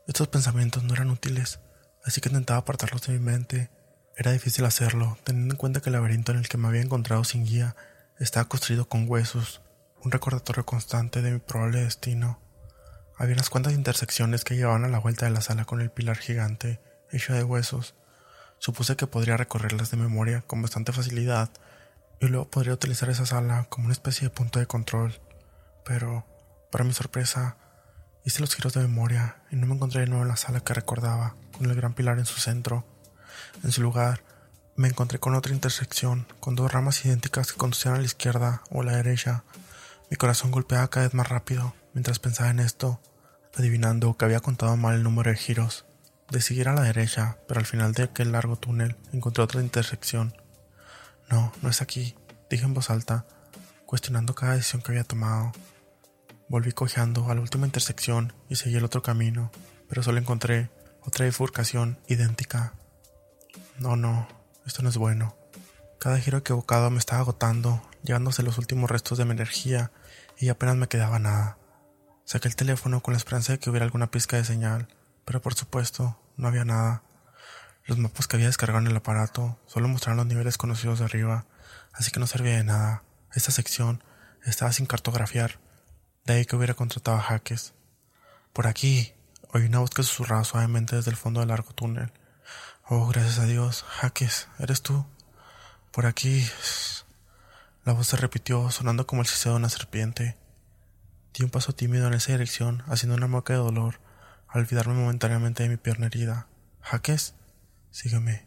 Estos 0.07 0.27
pensamientos 0.27 0.83
no 0.83 0.93
eran 0.93 1.09
útiles, 1.09 1.59
así 2.03 2.21
que 2.21 2.29
intentaba 2.29 2.59
apartarlos 2.59 3.05
de 3.07 3.13
mi 3.13 3.19
mente. 3.19 3.69
Era 4.17 4.31
difícil 4.31 4.65
hacerlo, 4.65 5.17
teniendo 5.23 5.53
en 5.53 5.57
cuenta 5.57 5.81
que 5.81 5.89
el 5.89 5.93
laberinto 5.93 6.31
en 6.31 6.39
el 6.39 6.49
que 6.49 6.57
me 6.57 6.67
había 6.67 6.81
encontrado 6.81 7.23
sin 7.23 7.45
guía 7.45 7.75
estaba 8.19 8.47
construido 8.47 8.87
con 8.87 9.09
huesos, 9.09 9.61
un 10.03 10.11
recordatorio 10.11 10.65
constante 10.65 11.21
de 11.21 11.31
mi 11.31 11.39
probable 11.39 11.81
destino. 11.81 12.39
Había 13.17 13.35
unas 13.35 13.49
cuantas 13.49 13.73
intersecciones 13.73 14.43
que 14.43 14.55
llevaban 14.55 14.83
a 14.83 14.89
la 14.89 14.99
vuelta 14.99 15.25
de 15.25 15.31
la 15.31 15.41
sala 15.41 15.65
con 15.65 15.79
el 15.81 15.91
pilar 15.91 16.17
gigante, 16.17 16.81
hecho 17.11 17.33
de 17.33 17.43
huesos. 17.43 17.95
Supuse 18.61 18.95
que 18.95 19.07
podría 19.07 19.35
recorrerlas 19.35 19.91
de 19.91 19.97
memoria 19.97 20.41
con 20.47 20.61
bastante 20.61 20.93
facilidad 20.93 21.49
y 22.21 22.27
luego 22.27 22.49
podría 22.49 22.73
utilizar 22.73 23.09
esa 23.09 23.25
sala 23.25 23.65
como 23.67 23.87
una 23.87 23.93
especie 23.93 24.29
de 24.29 24.33
punto 24.33 24.59
de 24.59 24.67
control. 24.67 25.19
Pero, 25.83 26.25
para 26.71 26.85
mi 26.85 26.93
sorpresa, 26.93 27.57
Hice 28.23 28.39
los 28.39 28.53
giros 28.53 28.73
de 28.73 28.81
memoria 28.81 29.37
y 29.49 29.55
no 29.55 29.65
me 29.65 29.73
encontré 29.73 30.01
de 30.01 30.07
nuevo 30.07 30.21
en 30.21 30.29
la 30.29 30.35
sala 30.35 30.59
que 30.59 30.75
recordaba, 30.75 31.35
con 31.57 31.67
el 31.67 31.75
gran 31.75 31.95
pilar 31.95 32.19
en 32.19 32.27
su 32.27 32.39
centro. 32.39 32.85
En 33.63 33.71
su 33.71 33.81
lugar, 33.81 34.23
me 34.75 34.89
encontré 34.89 35.17
con 35.17 35.33
otra 35.33 35.53
intersección, 35.53 36.27
con 36.39 36.55
dos 36.55 36.71
ramas 36.71 37.03
idénticas 37.03 37.51
que 37.51 37.57
conducían 37.57 37.95
a 37.95 37.97
la 37.97 38.03
izquierda 38.03 38.61
o 38.69 38.81
a 38.81 38.85
la 38.85 38.95
derecha. 38.95 39.43
Mi 40.11 40.17
corazón 40.17 40.51
golpeaba 40.51 40.87
cada 40.89 41.07
vez 41.07 41.15
más 41.15 41.29
rápido 41.29 41.73
mientras 41.95 42.19
pensaba 42.19 42.51
en 42.51 42.59
esto, 42.59 43.01
adivinando 43.57 44.15
que 44.15 44.25
había 44.25 44.39
contado 44.39 44.77
mal 44.77 44.93
el 44.95 45.03
número 45.03 45.31
de 45.31 45.37
giros. 45.37 45.85
Decidí 46.31 46.61
ir 46.61 46.69
a 46.69 46.73
la 46.73 46.83
derecha, 46.83 47.37
pero 47.45 47.59
al 47.59 47.65
final 47.65 47.91
de 47.91 48.03
aquel 48.03 48.31
largo 48.31 48.55
túnel 48.55 48.95
encontré 49.11 49.43
otra 49.43 49.59
intersección. 49.59 50.33
No, 51.29 51.51
no 51.61 51.69
es 51.69 51.81
aquí, 51.81 52.15
dije 52.49 52.63
en 52.63 52.73
voz 52.73 52.89
alta, 52.89 53.25
cuestionando 53.85 54.33
cada 54.33 54.53
decisión 54.53 54.81
que 54.81 54.93
había 54.93 55.03
tomado. 55.03 55.51
Volví 56.47 56.71
cojeando 56.71 57.29
a 57.29 57.35
la 57.35 57.41
última 57.41 57.65
intersección 57.65 58.31
y 58.47 58.55
seguí 58.55 58.77
el 58.77 58.85
otro 58.85 59.01
camino, 59.01 59.51
pero 59.89 60.03
solo 60.03 60.19
encontré 60.19 60.69
otra 61.01 61.25
bifurcación 61.25 61.99
idéntica. 62.07 62.75
No, 63.77 63.97
no, 63.97 64.25
esto 64.65 64.83
no 64.83 64.89
es 64.89 64.95
bueno. 64.95 65.35
Cada 65.99 66.17
giro 66.17 66.37
equivocado 66.37 66.89
me 66.91 66.99
estaba 66.99 67.19
agotando, 67.19 67.81
llevándose 68.03 68.41
los 68.41 68.57
últimos 68.57 68.89
restos 68.89 69.17
de 69.17 69.25
mi 69.25 69.31
energía 69.31 69.91
y 70.37 70.47
apenas 70.47 70.77
me 70.77 70.87
quedaba 70.87 71.19
nada. 71.19 71.57
Saqué 72.23 72.47
el 72.47 72.55
teléfono 72.55 73.01
con 73.01 73.13
la 73.13 73.17
esperanza 73.17 73.51
de 73.51 73.59
que 73.59 73.69
hubiera 73.69 73.85
alguna 73.85 74.11
pizca 74.11 74.37
de 74.37 74.45
señal, 74.45 74.87
pero 75.25 75.41
por 75.41 75.55
supuesto 75.55 76.20
no 76.37 76.47
había 76.47 76.65
nada. 76.65 77.03
Los 77.85 77.97
mapas 77.97 78.27
que 78.27 78.35
había 78.35 78.47
descargado 78.47 78.79
en 78.83 78.91
el 78.91 78.97
aparato 78.97 79.59
solo 79.65 79.87
mostraban 79.87 80.17
los 80.17 80.27
niveles 80.27 80.57
conocidos 80.57 80.99
de 80.99 81.05
arriba, 81.05 81.45
así 81.93 82.11
que 82.11 82.19
no 82.19 82.27
servía 82.27 82.57
de 82.57 82.63
nada. 82.63 83.03
Esta 83.33 83.51
sección 83.51 84.03
estaba 84.45 84.71
sin 84.71 84.85
cartografiar 84.85 85.59
de 86.25 86.33
ahí 86.33 86.45
que 86.45 86.55
hubiera 86.55 86.73
contratado 86.73 87.17
a 87.17 87.21
Jaques. 87.21 87.73
Por 88.53 88.67
aquí, 88.67 89.13
oí 89.53 89.65
una 89.65 89.79
voz 89.79 89.89
que 89.91 90.03
susurraba 90.03 90.43
suavemente 90.43 90.95
desde 90.95 91.11
el 91.11 91.17
fondo 91.17 91.39
del 91.39 91.49
largo 91.49 91.73
túnel. 91.73 92.11
Oh, 92.87 93.07
gracias 93.07 93.39
a 93.39 93.45
Dios, 93.45 93.83
Jaques, 93.87 94.47
¿eres 94.59 94.81
tú? 94.81 95.05
Por 95.91 96.05
aquí. 96.05 96.45
La 97.85 97.93
voz 97.93 98.07
se 98.07 98.17
repitió, 98.17 98.69
sonando 98.69 99.07
como 99.07 99.23
el 99.23 99.27
siseo 99.27 99.53
de 99.53 99.57
una 99.57 99.69
serpiente. 99.69 100.37
Di 101.33 101.43
un 101.43 101.49
paso 101.49 101.73
tímido 101.73 102.07
en 102.07 102.13
esa 102.13 102.33
dirección, 102.33 102.83
haciendo 102.87 103.15
una 103.15 103.27
mueca 103.27 103.53
de 103.53 103.59
dolor, 103.59 104.00
al 104.51 104.61
olvidarme 104.61 104.93
momentáneamente 104.93 105.63
de 105.63 105.69
mi 105.69 105.77
pierna 105.77 106.07
herida. 106.07 106.47
¿Jaques? 106.81 107.35
Sígueme. 107.89 108.45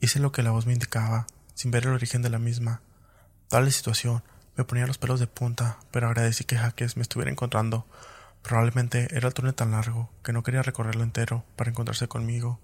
Hice 0.00 0.18
lo 0.18 0.32
que 0.32 0.42
la 0.42 0.50
voz 0.50 0.66
me 0.66 0.72
indicaba, 0.72 1.26
sin 1.54 1.70
ver 1.70 1.86
el 1.86 1.92
origen 1.92 2.22
de 2.22 2.30
la 2.30 2.38
misma. 2.38 2.82
Tal 3.48 3.70
situación, 3.70 4.22
me 4.56 4.64
ponía 4.64 4.86
los 4.86 4.98
pelos 4.98 5.20
de 5.20 5.26
punta, 5.26 5.78
pero 5.90 6.08
agradecí 6.08 6.44
que 6.44 6.56
Jaques 6.56 6.96
me 6.96 7.02
estuviera 7.02 7.30
encontrando. 7.30 7.86
Probablemente 8.42 9.08
era 9.16 9.28
el 9.28 9.34
túnel 9.34 9.54
tan 9.54 9.70
largo 9.70 10.10
que 10.24 10.32
no 10.32 10.42
quería 10.42 10.62
recorrerlo 10.62 11.04
entero 11.04 11.44
para 11.56 11.70
encontrarse 11.70 12.08
conmigo. 12.08 12.58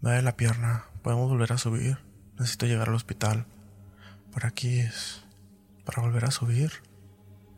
Me 0.00 0.10
da 0.12 0.22
la 0.22 0.36
pierna, 0.36 0.86
podemos 1.02 1.28
volver 1.28 1.52
a 1.52 1.58
subir. 1.58 1.98
Necesito 2.38 2.66
llegar 2.66 2.88
al 2.88 2.94
hospital. 2.94 3.46
Por 4.32 4.46
aquí 4.46 4.80
es. 4.80 5.22
¿Para 5.84 6.02
volver 6.02 6.24
a 6.24 6.30
subir? 6.30 6.72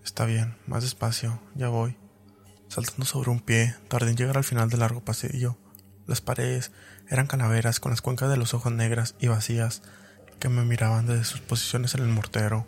Está 0.04 0.24
bien, 0.24 0.56
más 0.66 0.82
despacio, 0.82 1.40
ya 1.54 1.68
voy. 1.68 2.01
Saltando 2.72 3.04
sobre 3.04 3.28
un 3.28 3.40
pie, 3.40 3.76
tardé 3.88 4.12
en 4.12 4.16
llegar 4.16 4.38
al 4.38 4.44
final 4.44 4.70
del 4.70 4.80
largo 4.80 5.04
pasillo. 5.04 5.58
Las 6.06 6.22
paredes 6.22 6.72
eran 7.06 7.26
calaveras 7.26 7.80
con 7.80 7.90
las 7.90 8.00
cuencas 8.00 8.30
de 8.30 8.38
los 8.38 8.54
ojos 8.54 8.72
negras 8.72 9.14
y 9.20 9.28
vacías 9.28 9.82
que 10.40 10.48
me 10.48 10.64
miraban 10.64 11.04
desde 11.04 11.24
sus 11.24 11.42
posiciones 11.42 11.94
en 11.94 12.00
el 12.00 12.08
mortero. 12.08 12.66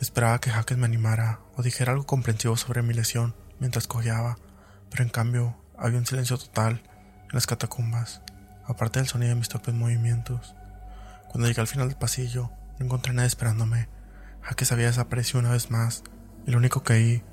Esperaba 0.00 0.40
que 0.40 0.48
Jaques 0.48 0.78
me 0.78 0.86
animara 0.86 1.40
o 1.54 1.62
dijera 1.62 1.92
algo 1.92 2.06
comprensivo 2.06 2.56
sobre 2.56 2.80
mi 2.80 2.94
lesión 2.94 3.34
mientras 3.58 3.86
cojeaba, 3.86 4.38
pero 4.88 5.02
en 5.02 5.10
cambio 5.10 5.54
había 5.76 5.98
un 5.98 6.06
silencio 6.06 6.38
total 6.38 6.82
en 7.24 7.34
las 7.34 7.46
catacumbas, 7.46 8.22
aparte 8.64 9.00
del 9.00 9.08
sonido 9.08 9.34
de 9.34 9.38
mis 9.38 9.50
torpes 9.50 9.74
movimientos. 9.74 10.54
Cuando 11.28 11.46
llegué 11.46 11.60
al 11.60 11.68
final 11.68 11.88
del 11.88 11.98
pasillo, 11.98 12.52
encontré 12.78 13.10
a 13.10 13.16
nadie 13.16 13.26
esperándome. 13.26 13.90
Jaques 14.40 14.72
había 14.72 14.86
desaparecido 14.86 15.40
una 15.40 15.52
vez 15.52 15.70
más, 15.70 16.04
y 16.46 16.52
lo 16.52 16.56
único 16.56 16.82
que 16.82 16.94
oí 16.94 17.24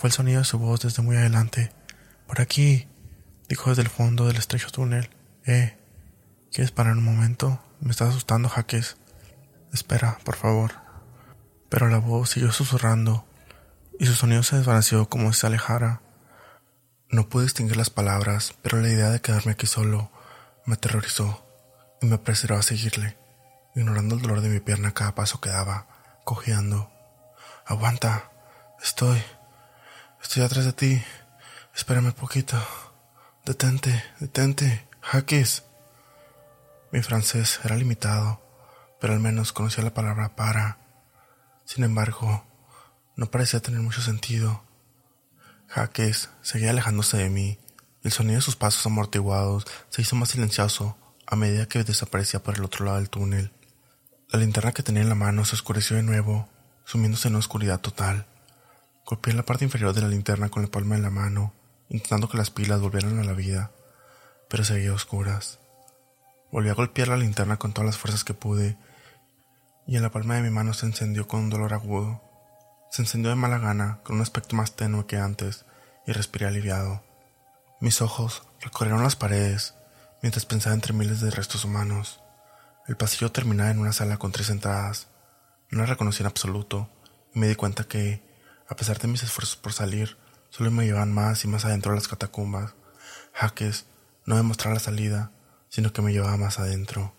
fue 0.00 0.08
el 0.08 0.14
sonido 0.14 0.38
de 0.38 0.46
su 0.46 0.58
voz 0.58 0.80
desde 0.80 1.02
muy 1.02 1.14
adelante. 1.16 1.74
Por 2.26 2.40
aquí, 2.40 2.88
dijo 3.50 3.68
desde 3.68 3.82
el 3.82 3.90
fondo 3.90 4.26
del 4.26 4.38
estrecho 4.38 4.70
túnel. 4.70 5.10
Eh, 5.44 5.76
¿quieres 6.50 6.70
parar 6.70 6.96
un 6.96 7.04
momento? 7.04 7.62
Me 7.80 7.90
estás 7.90 8.08
asustando, 8.08 8.48
Jaques. 8.48 8.96
Espera, 9.74 10.18
por 10.24 10.36
favor. 10.36 10.72
Pero 11.68 11.88
la 11.88 11.98
voz 11.98 12.30
siguió 12.30 12.50
susurrando, 12.50 13.26
y 13.98 14.06
su 14.06 14.14
sonido 14.14 14.42
se 14.42 14.56
desvaneció 14.56 15.06
como 15.10 15.34
si 15.34 15.40
se 15.40 15.48
alejara. 15.48 16.00
No 17.10 17.28
pude 17.28 17.44
distinguir 17.44 17.76
las 17.76 17.90
palabras, 17.90 18.54
pero 18.62 18.80
la 18.80 18.88
idea 18.88 19.10
de 19.10 19.20
quedarme 19.20 19.52
aquí 19.52 19.66
solo 19.66 20.10
me 20.64 20.76
aterrorizó 20.76 21.44
y 22.00 22.06
me 22.06 22.14
apresuró 22.14 22.56
a 22.56 22.62
seguirle, 22.62 23.18
ignorando 23.74 24.14
el 24.14 24.22
dolor 24.22 24.40
de 24.40 24.48
mi 24.48 24.60
pierna 24.60 24.94
cada 24.94 25.14
paso 25.14 25.42
que 25.42 25.50
daba, 25.50 25.88
cojeando. 26.24 26.90
Aguanta, 27.66 28.30
estoy, 28.82 29.22
estoy 30.22 30.42
atrás 30.42 30.64
de 30.64 30.72
ti. 30.72 31.02
Espérame 31.74 32.12
poquito. 32.12 32.56
Detente, 33.44 34.04
detente, 34.18 34.88
Jaques. 35.00 35.64
Mi 36.92 37.02
francés 37.02 37.60
era 37.64 37.76
limitado, 37.76 38.40
pero 39.00 39.12
al 39.12 39.20
menos 39.20 39.52
conocía 39.52 39.84
la 39.84 39.94
palabra 39.94 40.34
para. 40.36 40.78
Sin 41.64 41.84
embargo, 41.84 42.44
no 43.16 43.30
parecía 43.30 43.60
tener 43.60 43.80
mucho 43.80 44.02
sentido. 44.02 44.62
Jaques 45.68 46.30
seguía 46.42 46.70
alejándose 46.70 47.16
de 47.16 47.30
mí. 47.30 47.58
El 48.02 48.12
sonido 48.12 48.36
de 48.36 48.42
sus 48.42 48.56
pasos 48.56 48.84
amortiguados 48.86 49.66
se 49.88 50.02
hizo 50.02 50.16
más 50.16 50.30
silencioso 50.30 50.96
a 51.26 51.36
medida 51.36 51.66
que 51.66 51.84
desaparecía 51.84 52.42
por 52.42 52.56
el 52.56 52.64
otro 52.64 52.84
lado 52.84 52.96
del 52.98 53.10
túnel. 53.10 53.52
La 54.28 54.38
linterna 54.38 54.72
que 54.72 54.82
tenía 54.82 55.02
en 55.02 55.08
la 55.08 55.14
mano 55.14 55.44
se 55.44 55.54
oscureció 55.54 55.96
de 55.96 56.02
nuevo, 56.02 56.48
sumiéndose 56.84 57.28
en 57.28 57.34
una 57.34 57.40
oscuridad 57.40 57.80
total. 57.80 58.26
Golpeé 59.06 59.34
la 59.34 59.44
parte 59.44 59.64
inferior 59.64 59.94
de 59.94 60.02
la 60.02 60.08
linterna 60.08 60.48
con 60.48 60.62
la 60.62 60.70
palma 60.70 60.96
de 60.96 61.02
la 61.02 61.10
mano 61.10 61.54
intentando 61.90 62.28
que 62.28 62.38
las 62.38 62.50
pilas 62.50 62.80
volvieran 62.80 63.18
a 63.18 63.24
la 63.24 63.32
vida, 63.32 63.72
pero 64.48 64.64
seguía 64.64 64.94
oscuras. 64.94 65.58
Volví 66.50 66.70
a 66.70 66.74
golpear 66.74 67.08
la 67.08 67.16
linterna 67.16 67.58
con 67.58 67.72
todas 67.72 67.86
las 67.86 67.98
fuerzas 67.98 68.24
que 68.24 68.32
pude, 68.32 68.78
y 69.86 69.96
en 69.96 70.02
la 70.02 70.10
palma 70.10 70.36
de 70.36 70.42
mi 70.42 70.50
mano 70.50 70.72
se 70.72 70.86
encendió 70.86 71.26
con 71.26 71.40
un 71.40 71.50
dolor 71.50 71.74
agudo. 71.74 72.22
Se 72.92 73.02
encendió 73.02 73.30
de 73.30 73.36
mala 73.36 73.58
gana, 73.58 74.00
con 74.04 74.16
un 74.16 74.22
aspecto 74.22 74.56
más 74.56 74.76
tenue 74.76 75.06
que 75.06 75.16
antes, 75.16 75.64
y 76.06 76.12
respiré 76.12 76.46
aliviado. 76.46 77.02
Mis 77.80 78.00
ojos 78.02 78.44
recorrieron 78.60 79.02
las 79.02 79.16
paredes, 79.16 79.74
mientras 80.22 80.46
pensaba 80.46 80.74
entre 80.74 80.92
miles 80.92 81.20
de 81.20 81.30
restos 81.30 81.64
humanos. 81.64 82.20
El 82.86 82.96
pasillo 82.96 83.32
terminaba 83.32 83.70
en 83.70 83.80
una 83.80 83.92
sala 83.92 84.16
con 84.16 84.32
tres 84.32 84.50
entradas. 84.50 85.08
No 85.70 85.80
la 85.80 85.86
reconocí 85.86 86.22
en 86.22 86.28
absoluto, 86.28 86.88
y 87.34 87.40
me 87.40 87.48
di 87.48 87.56
cuenta 87.56 87.84
que, 87.84 88.22
a 88.70 88.76
pesar 88.76 88.98
de 88.98 89.08
mis 89.08 89.22
esfuerzos 89.22 89.56
por 89.56 89.74
salir, 89.74 90.16
Solo 90.50 90.72
me 90.72 90.84
llevaban 90.84 91.12
más 91.12 91.44
y 91.44 91.48
más 91.48 91.64
adentro 91.64 91.92
de 91.92 91.98
las 91.98 92.08
catacumbas. 92.08 92.74
Jaques 93.32 93.86
no 94.26 94.34
me 94.34 94.42
mostraba 94.42 94.74
la 94.74 94.80
salida, 94.80 95.30
sino 95.68 95.92
que 95.92 96.02
me 96.02 96.12
llevaba 96.12 96.36
más 96.36 96.58
adentro. 96.58 97.14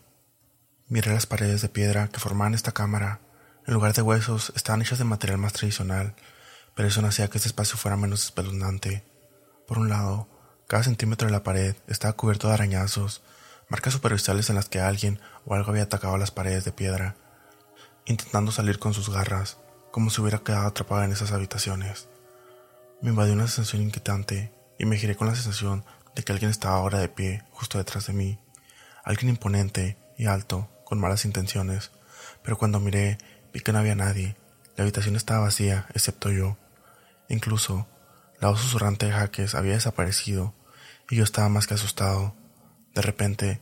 Miré 0.90 1.14
las 1.14 1.26
paredes 1.26 1.62
de 1.62 1.70
piedra 1.70 2.10
que 2.10 2.20
formaban 2.20 2.54
esta 2.54 2.74
cámara. 2.74 3.22
En 3.66 3.74
lugar 3.74 3.94
de 3.94 4.02
huesos, 4.02 4.52
estaban 4.56 4.82
hechas 4.82 4.98
de 4.98 5.06
material 5.06 5.38
más 5.38 5.54
tradicional, 5.54 6.14
pero 6.76 6.90
eso 6.90 7.02
no 7.02 7.08
hacía 7.08 7.30
que 7.30 7.38
este 7.38 7.48
espacio 7.48 7.78
fuera 7.78 7.96
menos 7.96 8.26
espeluznante. 8.26 9.06
Por 9.66 9.80
un 9.80 9.88
lado, 9.88 10.28
cada 10.68 10.84
centímetro 10.84 11.28
de 11.28 11.32
la 11.32 11.44
pared 11.44 11.76
estaba 11.88 12.14
cubierto 12.14 12.50
de 12.50 12.56
arañazos, 12.56 13.22
marcas 13.70 13.94
superficiales 13.94 14.50
en 14.50 14.58
las 14.58 14.68
que 14.68 14.82
alguien 14.82 15.22
o 15.46 15.56
algo 15.56 15.72
había 15.72 15.84
atacado 15.84 16.18
las 16.18 16.32
paredes 16.32 16.66
de 16.66 16.74
piedra, 16.74 17.16
intentando 18.06 18.52
salir 18.52 18.78
con 18.78 18.94
sus 18.94 19.10
garras, 19.10 19.58
como 19.92 20.10
si 20.10 20.22
hubiera 20.22 20.40
quedado 20.40 20.68
atrapado 20.68 21.04
en 21.04 21.12
esas 21.12 21.32
habitaciones. 21.32 22.08
Me 23.02 23.10
invadió 23.10 23.34
una 23.34 23.48
sensación 23.48 23.82
inquietante 23.82 24.54
y 24.80 24.86
me 24.86 24.98
giré 24.98 25.16
con 25.16 25.28
la 25.28 25.36
sensación 25.36 25.84
de 26.16 26.24
que 26.24 26.32
alguien 26.32 26.52
estaba 26.52 26.76
ahora 26.76 27.00
de 27.00 27.10
pie 27.10 27.44
justo 27.52 27.78
detrás 27.78 28.08
de 28.08 28.14
mí. 28.14 28.40
Alguien 29.04 29.30
imponente 29.30 29.98
y 30.18 30.26
alto, 30.26 30.70
con 30.86 31.00
malas 31.00 31.26
intenciones. 31.26 31.92
Pero 32.44 32.58
cuando 32.58 32.80
miré, 32.80 33.18
vi 33.54 33.62
que 33.62 33.74
no 33.74 33.80
había 33.80 33.96
nadie. 33.96 34.36
La 34.76 34.84
habitación 34.84 35.16
estaba 35.16 35.42
vacía, 35.42 35.88
excepto 35.94 36.32
yo. 36.32 36.58
Incluso, 37.30 37.88
la 38.40 38.50
voz 38.50 38.60
susurrante 38.62 39.06
de 39.06 39.12
Jaques 39.12 39.56
había 39.56 39.74
desaparecido 39.74 40.54
y 41.10 41.16
yo 41.18 41.24
estaba 41.24 41.50
más 41.50 41.68
que 41.68 41.74
asustado. 41.74 42.36
De 42.94 43.02
repente, 43.02 43.62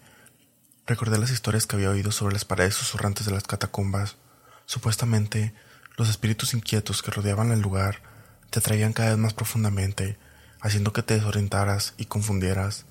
recordé 0.86 1.18
las 1.18 1.32
historias 1.32 1.68
que 1.68 1.76
había 1.76 1.90
oído 1.90 2.12
sobre 2.12 2.34
las 2.34 2.46
paredes 2.46 2.76
susurrantes 2.76 3.26
de 3.26 3.32
las 3.32 3.44
catacumbas. 3.44 4.18
Supuestamente, 4.66 5.54
los 6.00 6.08
espíritus 6.08 6.54
inquietos 6.54 7.04
que 7.04 7.12
rodeaban 7.12 7.52
el 7.52 7.60
lugar 7.60 8.02
te 8.50 8.60
atraían 8.60 8.94
cada 8.94 9.10
vez 9.10 9.18
más 9.18 9.34
profundamente, 9.34 10.18
haciendo 10.62 10.94
que 10.94 11.04
te 11.04 11.16
desorientaras 11.16 11.94
y 11.98 12.06
confundieras. 12.06 12.86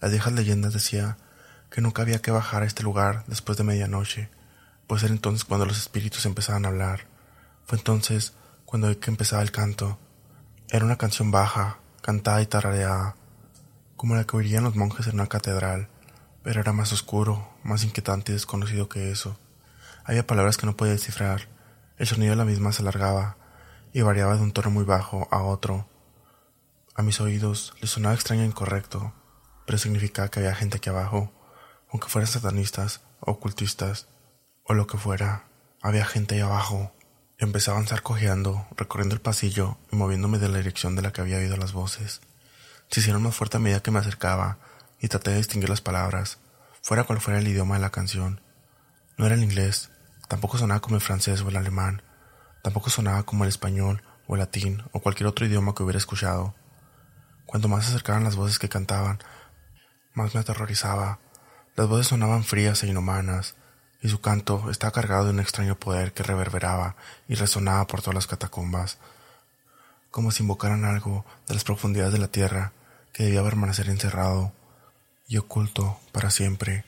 Las 0.00 0.12
viejas 0.12 0.32
leyendas 0.32 0.72
decía 0.72 1.18
que 1.70 1.82
nunca 1.82 2.00
había 2.00 2.22
que 2.22 2.30
bajar 2.30 2.62
a 2.62 2.66
este 2.66 2.82
lugar 2.82 3.22
después 3.26 3.58
de 3.58 3.64
medianoche, 3.64 4.30
pues 4.86 5.02
era 5.02 5.12
entonces 5.12 5.44
cuando 5.44 5.66
los 5.66 5.76
espíritus 5.76 6.24
empezaban 6.24 6.64
a 6.64 6.68
hablar. 6.68 7.06
Fue 7.66 7.76
entonces 7.76 8.32
cuando 8.64 8.88
vi 8.88 8.96
que 8.96 9.10
empezaba 9.10 9.42
el 9.42 9.52
canto. 9.52 9.98
Era 10.70 10.86
una 10.86 10.96
canción 10.96 11.30
baja, 11.30 11.80
cantada 12.00 12.40
y 12.40 12.46
tarareada, 12.46 13.14
como 13.94 14.16
la 14.16 14.24
que 14.24 14.38
oirían 14.38 14.64
los 14.64 14.74
monjes 14.74 15.06
en 15.06 15.16
una 15.16 15.26
catedral, 15.26 15.88
pero 16.42 16.60
era 16.60 16.72
más 16.72 16.94
oscuro, 16.94 17.46
más 17.62 17.84
inquietante 17.84 18.32
y 18.32 18.36
desconocido 18.36 18.88
que 18.88 19.10
eso. 19.10 19.38
Había 20.02 20.26
palabras 20.26 20.56
que 20.56 20.64
no 20.64 20.78
podía 20.78 20.94
descifrar. 20.94 21.52
El 21.96 22.06
sonido 22.06 22.30
de 22.30 22.36
la 22.36 22.44
misma 22.44 22.72
se 22.72 22.82
alargaba, 22.82 23.36
y 23.92 24.02
variaba 24.02 24.34
de 24.36 24.42
un 24.42 24.52
tono 24.52 24.70
muy 24.70 24.84
bajo 24.84 25.28
a 25.30 25.42
otro. 25.42 25.88
A 26.96 27.02
mis 27.02 27.20
oídos 27.20 27.74
le 27.80 27.86
sonaba 27.86 28.14
extraño 28.14 28.42
e 28.42 28.46
incorrecto, 28.46 29.14
pero 29.64 29.78
significaba 29.78 30.28
que 30.28 30.40
había 30.40 30.54
gente 30.56 30.78
aquí 30.78 30.90
abajo, 30.90 31.32
aunque 31.92 32.08
fueran 32.08 32.26
satanistas, 32.26 33.02
ocultistas, 33.20 34.08
o 34.64 34.74
lo 34.74 34.88
que 34.88 34.98
fuera, 34.98 35.44
había 35.80 36.04
gente 36.04 36.34
ahí 36.34 36.40
abajo. 36.40 36.92
Empecé 37.38 37.70
a 37.70 37.74
avanzar 37.74 38.02
cojeando, 38.02 38.66
recorriendo 38.76 39.14
el 39.14 39.20
pasillo 39.20 39.78
y 39.92 39.96
moviéndome 39.96 40.38
de 40.38 40.48
la 40.48 40.58
dirección 40.58 40.96
de 40.96 41.02
la 41.02 41.12
que 41.12 41.20
había 41.20 41.38
oído 41.38 41.56
las 41.56 41.72
voces. 41.72 42.20
Se 42.90 42.98
hicieron 42.98 43.22
más 43.22 43.36
fuerte 43.36 43.58
a 43.58 43.60
medida 43.60 43.82
que 43.82 43.92
me 43.92 44.00
acercaba 44.00 44.58
y 45.00 45.06
traté 45.06 45.30
de 45.30 45.36
distinguir 45.36 45.70
las 45.70 45.80
palabras, 45.80 46.38
fuera 46.82 47.04
cual 47.04 47.20
fuera 47.20 47.38
el 47.38 47.46
idioma 47.46 47.76
de 47.76 47.82
la 47.82 47.90
canción. 47.90 48.40
No 49.16 49.26
era 49.26 49.36
el 49.36 49.44
inglés, 49.44 49.90
tampoco 50.28 50.58
sonaba 50.58 50.80
como 50.80 50.96
el 50.96 51.02
francés 51.02 51.40
o 51.42 51.48
el 51.48 51.56
alemán, 51.56 52.02
Tampoco 52.64 52.88
sonaba 52.88 53.24
como 53.24 53.44
el 53.44 53.50
español 53.50 54.02
o 54.26 54.36
el 54.36 54.40
latín 54.40 54.82
o 54.92 55.00
cualquier 55.00 55.26
otro 55.26 55.44
idioma 55.44 55.74
que 55.74 55.82
hubiera 55.82 55.98
escuchado. 55.98 56.54
Cuanto 57.44 57.68
más 57.68 57.84
se 57.84 57.90
acercaban 57.90 58.24
las 58.24 58.36
voces 58.36 58.58
que 58.58 58.70
cantaban, 58.70 59.18
más 60.14 60.34
me 60.34 60.40
aterrorizaba. 60.40 61.18
Las 61.76 61.88
voces 61.88 62.06
sonaban 62.06 62.42
frías 62.42 62.82
e 62.82 62.86
inhumanas, 62.86 63.54
y 64.00 64.08
su 64.08 64.22
canto 64.22 64.70
estaba 64.70 64.92
cargado 64.92 65.24
de 65.26 65.32
un 65.32 65.40
extraño 65.40 65.78
poder 65.78 66.14
que 66.14 66.22
reverberaba 66.22 66.96
y 67.28 67.34
resonaba 67.34 67.86
por 67.86 68.00
todas 68.00 68.14
las 68.14 68.26
catacumbas, 68.26 68.96
como 70.10 70.30
si 70.30 70.42
invocaran 70.42 70.86
algo 70.86 71.26
de 71.46 71.52
las 71.52 71.64
profundidades 71.64 72.14
de 72.14 72.18
la 72.18 72.28
tierra 72.28 72.72
que 73.12 73.24
debía 73.24 73.44
permanecer 73.44 73.90
encerrado 73.90 74.54
y 75.28 75.36
oculto 75.36 76.00
para 76.12 76.30
siempre. 76.30 76.86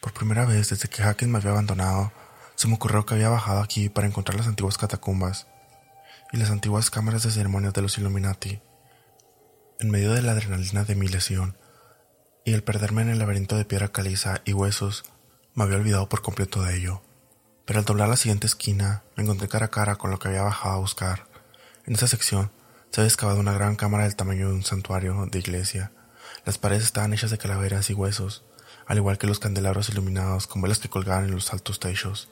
Por 0.00 0.14
primera 0.14 0.46
vez 0.46 0.70
desde 0.70 0.88
que 0.88 1.02
Hackett 1.02 1.28
me 1.28 1.36
había 1.36 1.50
abandonado, 1.50 2.12
Se 2.58 2.66
me 2.66 2.74
ocurrió 2.74 3.06
que 3.06 3.14
había 3.14 3.28
bajado 3.28 3.60
aquí 3.60 3.88
para 3.88 4.08
encontrar 4.08 4.36
las 4.36 4.48
antiguas 4.48 4.78
catacumbas 4.78 5.46
y 6.32 6.38
las 6.38 6.50
antiguas 6.50 6.90
cámaras 6.90 7.22
de 7.22 7.30
ceremonias 7.30 7.72
de 7.72 7.82
los 7.82 7.96
Illuminati. 7.98 8.60
En 9.78 9.92
medio 9.92 10.12
de 10.12 10.22
la 10.22 10.32
adrenalina 10.32 10.82
de 10.82 10.96
mi 10.96 11.06
lesión 11.06 11.56
y 12.44 12.54
el 12.54 12.64
perderme 12.64 13.02
en 13.02 13.10
el 13.10 13.20
laberinto 13.20 13.56
de 13.56 13.64
piedra 13.64 13.92
caliza 13.92 14.40
y 14.44 14.54
huesos, 14.54 15.04
me 15.54 15.62
había 15.62 15.76
olvidado 15.76 16.08
por 16.08 16.20
completo 16.20 16.60
de 16.64 16.76
ello. 16.76 17.00
Pero 17.64 17.78
al 17.78 17.84
doblar 17.84 18.08
la 18.08 18.16
siguiente 18.16 18.48
esquina, 18.48 19.04
me 19.14 19.22
encontré 19.22 19.46
cara 19.46 19.66
a 19.66 19.70
cara 19.70 19.94
con 19.94 20.10
lo 20.10 20.18
que 20.18 20.26
había 20.26 20.42
bajado 20.42 20.74
a 20.74 20.80
buscar. 20.80 21.28
En 21.86 21.94
esa 21.94 22.08
sección 22.08 22.50
se 22.90 23.02
había 23.02 23.08
excavado 23.08 23.38
una 23.38 23.52
gran 23.52 23.76
cámara 23.76 24.02
del 24.02 24.16
tamaño 24.16 24.48
de 24.48 24.54
un 24.54 24.64
santuario 24.64 25.28
de 25.30 25.38
iglesia. 25.38 25.92
Las 26.44 26.58
paredes 26.58 26.82
estaban 26.82 27.12
hechas 27.12 27.30
de 27.30 27.38
calaveras 27.38 27.88
y 27.88 27.94
huesos, 27.94 28.42
al 28.84 28.96
igual 28.96 29.16
que 29.16 29.28
los 29.28 29.38
candelabros 29.38 29.90
iluminados 29.90 30.48
con 30.48 30.60
velas 30.60 30.80
que 30.80 30.88
colgaban 30.88 31.26
en 31.26 31.36
los 31.36 31.52
altos 31.52 31.78
techos. 31.78 32.28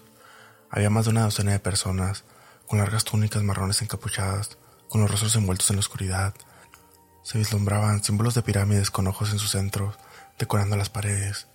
Había 0.71 0.91
más 0.91 1.05
de 1.05 1.13
una 1.13 1.23
docena 1.23 1.53
de 1.53 1.61
personas, 1.61 2.25
con 2.67 2.79
largas 2.79 3.05
túnicas 3.05 3.43
marrones 3.43 3.83
encapuchadas, 3.83 4.59
con 4.89 5.01
los 5.01 5.11
rostros 5.11 5.37
envueltos 5.37 5.71
en 5.71 5.77
la 5.77 5.81
oscuridad. 5.81 6.35
Se 7.23 7.39
vislumbraban 7.39 8.03
símbolos 8.03 8.35
de 8.35 8.43
pirámides 8.43 8.91
con 8.91 9.07
ojos 9.07 9.31
en 9.31 9.39
su 9.39 9.47
centro, 9.47 9.95
decorando 10.39 10.77
las 10.77 10.91
paredes, 10.91 11.47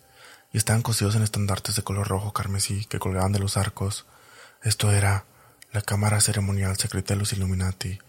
y 0.53 0.57
estaban 0.57 0.81
cosidos 0.81 1.15
en 1.15 1.23
estandartes 1.23 1.75
de 1.75 1.83
color 1.83 2.07
rojo 2.07 2.33
carmesí 2.33 2.85
que 2.85 2.99
colgaban 2.99 3.31
de 3.31 3.39
los 3.39 3.57
arcos. 3.57 4.05
Esto 4.63 4.91
era 4.91 5.25
la 5.71 5.81
cámara 5.81 6.19
ceremonial 6.19 6.77
secreta 6.77 7.13
de 7.13 7.19
los 7.19 7.33
Illuminati, 7.33 7.99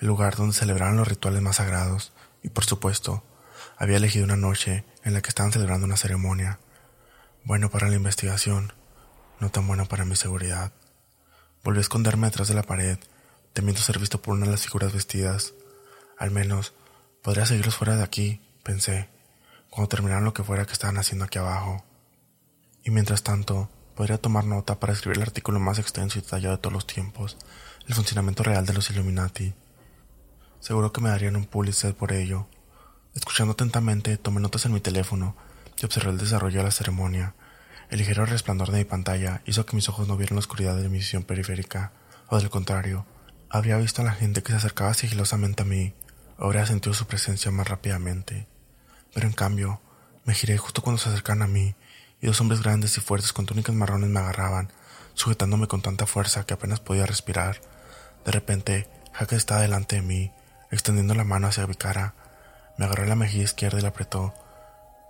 el 0.00 0.06
lugar 0.06 0.36
donde 0.36 0.54
celebraban 0.54 0.96
los 0.96 1.08
rituales 1.08 1.42
más 1.42 1.56
sagrados, 1.56 2.12
y 2.42 2.48
por 2.48 2.64
supuesto, 2.64 3.22
había 3.76 3.96
elegido 3.96 4.24
una 4.24 4.36
noche 4.36 4.84
en 5.04 5.14
la 5.14 5.20
que 5.20 5.28
estaban 5.28 5.52
celebrando 5.52 5.86
una 5.86 5.96
ceremonia. 5.96 6.58
Bueno 7.44 7.70
para 7.70 7.88
la 7.88 7.96
investigación, 7.96 8.72
no 9.42 9.50
tan 9.50 9.66
bueno 9.66 9.86
para 9.86 10.04
mi 10.04 10.14
seguridad. 10.14 10.72
Volví 11.64 11.78
a 11.78 11.80
esconderme 11.80 12.28
detrás 12.28 12.46
de 12.46 12.54
la 12.54 12.62
pared, 12.62 12.96
temiendo 13.52 13.82
ser 13.82 13.98
visto 13.98 14.22
por 14.22 14.34
una 14.34 14.46
de 14.46 14.52
las 14.52 14.62
figuras 14.62 14.92
vestidas. 14.92 15.52
Al 16.16 16.30
menos, 16.30 16.74
podría 17.22 17.44
seguirlos 17.44 17.74
fuera 17.74 17.96
de 17.96 18.04
aquí, 18.04 18.40
pensé, 18.62 19.08
cuando 19.68 19.88
terminaran 19.88 20.22
lo 20.22 20.32
que 20.32 20.44
fuera 20.44 20.64
que 20.64 20.72
estaban 20.72 20.96
haciendo 20.96 21.24
aquí 21.24 21.38
abajo. 21.38 21.84
Y 22.84 22.92
mientras 22.92 23.24
tanto, 23.24 23.68
podría 23.96 24.16
tomar 24.16 24.44
nota 24.44 24.78
para 24.78 24.92
escribir 24.92 25.16
el 25.16 25.24
artículo 25.24 25.58
más 25.58 25.80
extenso 25.80 26.20
y 26.20 26.22
detallado 26.22 26.54
de 26.54 26.62
todos 26.62 26.74
los 26.74 26.86
tiempos, 26.86 27.36
el 27.88 27.94
funcionamiento 27.94 28.44
real 28.44 28.64
de 28.64 28.74
los 28.74 28.90
Illuminati. 28.90 29.54
Seguro 30.60 30.92
que 30.92 31.00
me 31.00 31.08
darían 31.08 31.34
un 31.34 31.46
Pulitzer 31.46 31.96
por 31.96 32.12
ello. 32.12 32.46
Escuchando 33.16 33.54
atentamente, 33.54 34.18
tomé 34.18 34.40
notas 34.40 34.66
en 34.66 34.72
mi 34.72 34.80
teléfono 34.80 35.34
y 35.76 35.84
observé 35.84 36.12
el 36.12 36.18
desarrollo 36.18 36.58
de 36.58 36.64
la 36.64 36.70
ceremonia. 36.70 37.34
El 37.92 37.98
ligero 37.98 38.24
resplandor 38.24 38.70
de 38.70 38.78
mi 38.78 38.84
pantalla 38.86 39.42
hizo 39.44 39.66
que 39.66 39.76
mis 39.76 39.86
ojos 39.90 40.08
no 40.08 40.16
vieran 40.16 40.36
la 40.36 40.40
oscuridad 40.40 40.74
de 40.74 40.88
mi 40.88 40.96
visión 40.96 41.24
periférica, 41.24 41.92
o 42.28 42.38
del 42.38 42.48
contrario, 42.48 43.04
habría 43.50 43.76
visto 43.76 44.00
a 44.00 44.04
la 44.06 44.12
gente 44.12 44.42
que 44.42 44.50
se 44.50 44.56
acercaba 44.56 44.94
sigilosamente 44.94 45.60
a 45.60 45.66
mí, 45.66 45.92
habría 46.38 46.64
sentido 46.64 46.94
su 46.94 47.06
presencia 47.06 47.50
más 47.50 47.68
rápidamente. 47.68 48.46
Pero 49.12 49.26
en 49.26 49.34
cambio, 49.34 49.82
me 50.24 50.32
giré 50.32 50.56
justo 50.56 50.80
cuando 50.80 51.02
se 51.02 51.10
acercaban 51.10 51.42
a 51.42 51.46
mí, 51.46 51.74
y 52.22 52.28
dos 52.28 52.40
hombres 52.40 52.62
grandes 52.62 52.96
y 52.96 53.02
fuertes 53.02 53.34
con 53.34 53.44
túnicas 53.44 53.74
marrones 53.74 54.08
me 54.08 54.20
agarraban, 54.20 54.72
sujetándome 55.12 55.66
con 55.66 55.82
tanta 55.82 56.06
fuerza 56.06 56.46
que 56.46 56.54
apenas 56.54 56.80
podía 56.80 57.04
respirar. 57.04 57.60
De 58.24 58.32
repente, 58.32 58.88
Jaque 59.12 59.36
estaba 59.36 59.60
delante 59.60 59.96
de 59.96 60.02
mí, 60.02 60.32
extendiendo 60.70 61.14
la 61.14 61.24
mano 61.24 61.46
hacia 61.46 61.66
mi 61.66 61.74
cara. 61.74 62.14
Me 62.78 62.86
agarró 62.86 63.04
la 63.04 63.16
mejilla 63.16 63.44
izquierda 63.44 63.80
y 63.80 63.82
la 63.82 63.88
apretó, 63.88 64.32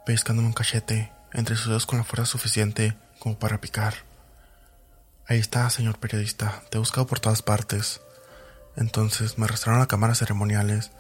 pescándome 0.05 0.49
un 0.49 0.53
cachete 0.53 1.13
entre 1.33 1.57
sus 1.57 1.69
dedos 1.69 1.87
con 1.87 1.99
la 1.99 2.05
fuerza 2.05 2.27
suficiente 2.27 2.97
como 3.19 3.39
para 3.39 3.61
picar. 3.61 3.95
Ahí 5.27 5.39
está, 5.39 5.69
señor 5.71 5.99
periodista, 5.99 6.63
te 6.71 6.77
he 6.77 6.81
buscado 6.81 7.07
por 7.07 7.21
todas 7.21 7.43
partes. 7.43 8.01
Entonces 8.77 9.39
me 9.39 9.45
arrastraron 9.45 9.81
a 9.81 9.87
cámaras 9.87 10.19
ceremoniales. 10.19 10.91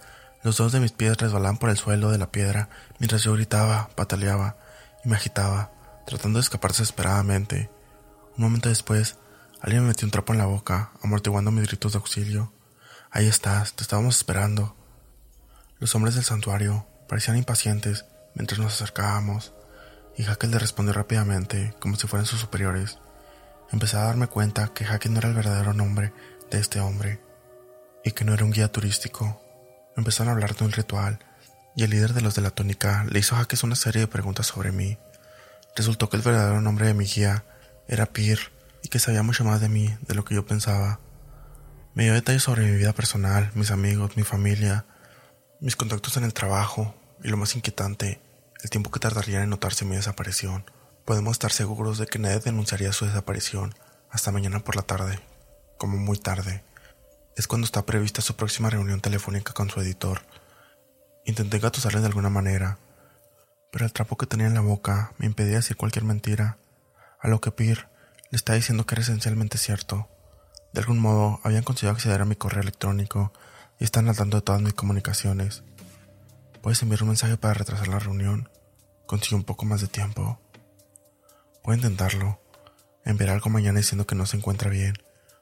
Los 0.42 0.56
dos 0.56 0.72
de 0.72 0.80
mis 0.80 0.92
pies 0.92 1.16
resbalaban 1.16 1.58
por 1.58 1.70
el 1.70 1.76
suelo 1.76 2.10
de 2.10 2.18
la 2.18 2.30
piedra 2.30 2.68
mientras 2.98 3.22
yo 3.22 3.32
gritaba, 3.34 3.90
pataleaba 3.94 4.56
y 5.04 5.08
me 5.08 5.16
agitaba, 5.16 5.72
tratando 6.06 6.38
de 6.38 6.44
escapar 6.44 6.70
desesperadamente. 6.70 7.70
Un 8.36 8.44
momento 8.44 8.68
después, 8.68 9.16
alguien 9.60 9.82
me 9.82 9.88
metió 9.88 10.06
un 10.06 10.12
trapo 10.12 10.32
en 10.32 10.38
la 10.38 10.46
boca, 10.46 10.92
amortiguando 11.02 11.50
mis 11.50 11.66
gritos 11.66 11.92
de 11.92 11.98
auxilio. 11.98 12.52
Ahí 13.10 13.26
estás, 13.26 13.74
te 13.74 13.82
estábamos 13.82 14.16
esperando. 14.16 14.76
Los 15.78 15.94
hombres 15.94 16.14
del 16.14 16.24
santuario 16.24 16.86
parecían 17.08 17.36
impacientes 17.36 18.06
mientras 18.34 18.58
nos 18.58 18.74
acercábamos 18.74 19.52
y 20.16 20.24
Hackett 20.24 20.50
le 20.50 20.58
respondió 20.58 20.92
rápidamente, 20.92 21.74
como 21.78 21.96
si 21.96 22.06
fueran 22.06 22.26
sus 22.26 22.40
superiores. 22.40 22.98
Empecé 23.70 23.96
a 23.96 24.04
darme 24.04 24.26
cuenta 24.26 24.68
que 24.68 24.84
Hackett 24.84 25.10
no 25.10 25.18
era 25.18 25.28
el 25.28 25.34
verdadero 25.34 25.72
nombre 25.72 26.12
de 26.50 26.58
este 26.58 26.80
hombre, 26.80 27.20
y 28.04 28.12
que 28.12 28.24
no 28.24 28.34
era 28.34 28.44
un 28.44 28.50
guía 28.50 28.70
turístico. 28.70 29.40
Empezaron 29.96 30.28
a 30.28 30.32
hablar 30.32 30.54
de 30.54 30.64
un 30.64 30.72
ritual, 30.72 31.18
y 31.74 31.84
el 31.84 31.90
líder 31.90 32.12
de 32.12 32.20
los 32.20 32.34
de 32.34 32.42
la 32.42 32.50
tónica 32.50 33.06
le 33.08 33.18
hizo 33.18 33.36
a 33.36 33.46
una 33.62 33.76
serie 33.76 34.02
de 34.02 34.08
preguntas 34.08 34.46
sobre 34.46 34.72
mí. 34.72 34.98
Resultó 35.74 36.10
que 36.10 36.16
el 36.16 36.22
verdadero 36.22 36.60
nombre 36.60 36.86
de 36.86 36.94
mi 36.94 37.06
guía 37.06 37.44
era 37.88 38.06
Pir, 38.06 38.52
y 38.82 38.88
que 38.88 38.98
sabía 38.98 39.22
mucho 39.22 39.44
más 39.44 39.60
de 39.60 39.68
mí 39.68 39.96
de 40.02 40.14
lo 40.14 40.24
que 40.24 40.34
yo 40.34 40.44
pensaba. 40.44 41.00
Me 41.94 42.04
dio 42.04 42.14
detalles 42.14 42.42
sobre 42.42 42.64
mi 42.64 42.76
vida 42.76 42.92
personal, 42.92 43.50
mis 43.54 43.70
amigos, 43.70 44.16
mi 44.16 44.22
familia, 44.22 44.84
mis 45.60 45.76
contactos 45.76 46.16
en 46.16 46.24
el 46.24 46.34
trabajo, 46.34 46.94
y 47.22 47.28
lo 47.28 47.36
más 47.36 47.54
inquietante, 47.54 48.20
el 48.62 48.70
tiempo 48.70 48.90
que 48.90 49.00
tardaría 49.00 49.42
en 49.42 49.50
notarse 49.50 49.84
mi 49.84 49.96
desaparición. 49.96 50.64
Podemos 51.04 51.32
estar 51.32 51.50
seguros 51.50 51.98
de 51.98 52.06
que 52.06 52.20
nadie 52.20 52.38
denunciaría 52.38 52.92
su 52.92 53.04
desaparición 53.04 53.74
hasta 54.08 54.30
mañana 54.30 54.60
por 54.60 54.76
la 54.76 54.82
tarde, 54.82 55.18
como 55.78 55.96
muy 55.96 56.16
tarde. 56.16 56.62
Es 57.36 57.48
cuando 57.48 57.64
está 57.64 57.84
prevista 57.84 58.22
su 58.22 58.36
próxima 58.36 58.70
reunión 58.70 59.00
telefónica 59.00 59.52
con 59.52 59.68
su 59.68 59.80
editor. 59.80 60.22
Intenté 61.24 61.58
gatusarle 61.58 62.00
de 62.00 62.06
alguna 62.06 62.30
manera, 62.30 62.78
pero 63.72 63.84
el 63.84 63.92
trapo 63.92 64.16
que 64.16 64.26
tenía 64.26 64.46
en 64.46 64.54
la 64.54 64.60
boca 64.60 65.12
me 65.18 65.26
impedía 65.26 65.56
decir 65.56 65.76
cualquier 65.76 66.04
mentira, 66.04 66.58
a 67.18 67.28
lo 67.28 67.40
que 67.40 67.50
Pir 67.50 67.88
le 68.30 68.36
está 68.36 68.54
diciendo 68.54 68.86
que 68.86 68.94
era 68.94 69.02
esencialmente 69.02 69.58
cierto. 69.58 70.08
De 70.72 70.80
algún 70.80 71.00
modo 71.00 71.40
habían 71.42 71.64
conseguido 71.64 71.92
acceder 71.92 72.20
a 72.20 72.26
mi 72.26 72.36
correo 72.36 72.62
electrónico 72.62 73.32
y 73.78 73.84
están 73.84 74.08
al 74.08 74.16
tanto 74.16 74.36
de 74.36 74.42
todas 74.42 74.62
mis 74.62 74.74
comunicaciones. 74.74 75.64
Puedes 76.62 76.80
enviar 76.80 77.02
un 77.02 77.08
mensaje 77.08 77.36
para 77.36 77.54
retrasar 77.54 77.88
la 77.88 77.98
reunión. 77.98 78.48
Consigue 79.06 79.34
un 79.34 79.42
poco 79.42 79.64
más 79.64 79.80
de 79.80 79.88
tiempo. 79.88 80.40
Puede 81.64 81.78
intentarlo. 81.78 82.40
Enviar 83.04 83.30
algo 83.30 83.50
mañana 83.50 83.80
diciendo 83.80 84.06
que 84.06 84.14
no 84.14 84.26
se 84.26 84.36
encuentra 84.36 84.70
bien 84.70 84.94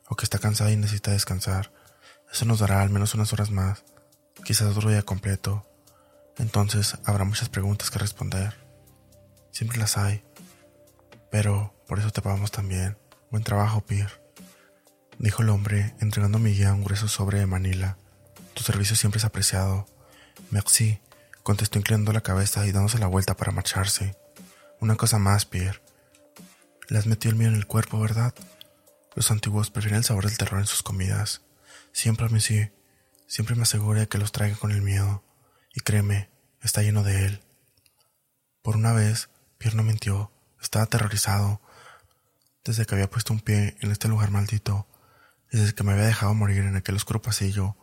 o 0.08 0.16
que 0.16 0.24
está 0.24 0.38
cansada 0.38 0.72
y 0.72 0.78
necesita 0.78 1.10
descansar. 1.10 1.72
Eso 2.32 2.46
nos 2.46 2.60
dará 2.60 2.80
al 2.80 2.88
menos 2.88 3.14
unas 3.14 3.34
horas 3.34 3.50
más, 3.50 3.84
quizás 4.44 4.74
otro 4.74 4.88
día 4.88 5.02
completo. 5.02 5.66
Entonces 6.38 6.96
habrá 7.04 7.24
muchas 7.24 7.50
preguntas 7.50 7.90
que 7.90 7.98
responder. 7.98 8.56
Siempre 9.50 9.76
las 9.76 9.98
hay. 9.98 10.24
Pero 11.30 11.74
por 11.86 11.98
eso 11.98 12.10
te 12.10 12.22
pagamos 12.22 12.50
también. 12.50 12.96
Buen 13.30 13.44
trabajo, 13.44 13.82
Pierre. 13.82 14.22
Dijo 15.18 15.42
el 15.42 15.50
hombre, 15.50 15.94
entregando 16.00 16.38
a 16.38 16.40
mi 16.40 16.54
guía 16.54 16.72
un 16.72 16.82
grueso 16.82 17.08
sobre 17.08 17.40
de 17.40 17.46
Manila. 17.46 17.98
Tu 18.54 18.62
servicio 18.62 18.96
siempre 18.96 19.18
es 19.18 19.26
apreciado. 19.26 19.84
Merci 20.50 20.98
contestó 21.42 21.78
inclinando 21.78 22.12
la 22.12 22.20
cabeza 22.20 22.66
y 22.66 22.72
dándose 22.72 22.98
la 22.98 23.06
vuelta 23.06 23.36
para 23.36 23.52
marcharse. 23.52 24.16
Una 24.80 24.96
cosa 24.96 25.18
más, 25.18 25.44
Pierre. 25.44 25.82
Le 26.88 26.98
has 26.98 27.06
metido 27.06 27.32
el 27.32 27.38
miedo 27.38 27.52
en 27.52 27.56
el 27.56 27.66
cuerpo, 27.66 28.00
¿verdad? 28.00 28.34
Los 29.14 29.30
antiguos 29.30 29.70
prefieren 29.70 29.98
el 29.98 30.04
sabor 30.04 30.26
del 30.26 30.38
terror 30.38 30.60
en 30.60 30.66
sus 30.66 30.82
comidas. 30.82 31.42
Siempre 31.92 32.28
me 32.28 32.40
sí, 32.40 32.70
siempre 33.26 33.56
me 33.56 33.62
asegura 33.62 34.00
de 34.00 34.08
que 34.08 34.18
los 34.18 34.32
traiga 34.32 34.56
con 34.56 34.70
el 34.72 34.82
miedo. 34.82 35.22
Y 35.74 35.80
créeme, 35.80 36.30
está 36.62 36.82
lleno 36.82 37.02
de 37.02 37.26
él. 37.26 37.42
Por 38.62 38.76
una 38.76 38.92
vez, 38.92 39.30
Pierre 39.58 39.76
no 39.76 39.82
mintió, 39.82 40.32
estaba 40.60 40.84
aterrorizado. 40.84 41.60
Desde 42.64 42.86
que 42.86 42.94
había 42.94 43.10
puesto 43.10 43.32
un 43.32 43.40
pie 43.40 43.76
en 43.80 43.90
este 43.90 44.08
lugar 44.08 44.30
maldito, 44.30 44.86
desde 45.50 45.74
que 45.74 45.82
me 45.82 45.92
había 45.92 46.04
dejado 46.04 46.34
morir 46.34 46.58
en 46.58 46.76
aquel 46.76 46.96
oscuro 46.96 47.22
pasillo, 47.22 47.76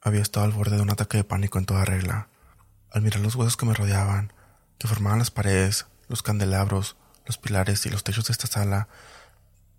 había 0.00 0.22
estado 0.22 0.44
al 0.44 0.52
borde 0.52 0.76
de 0.76 0.82
un 0.82 0.90
ataque 0.90 1.18
de 1.18 1.24
pánico 1.24 1.58
en 1.58 1.64
toda 1.64 1.84
regla. 1.84 2.28
Al 2.92 3.00
mirar 3.00 3.20
los 3.20 3.36
huesos 3.36 3.56
que 3.56 3.64
me 3.64 3.72
rodeaban, 3.72 4.34
que 4.76 4.86
formaban 4.86 5.18
las 5.18 5.30
paredes, 5.30 5.86
los 6.08 6.22
candelabros, 6.22 6.96
los 7.24 7.38
pilares 7.38 7.86
y 7.86 7.90
los 7.90 8.04
techos 8.04 8.26
de 8.26 8.32
esta 8.32 8.46
sala, 8.46 8.86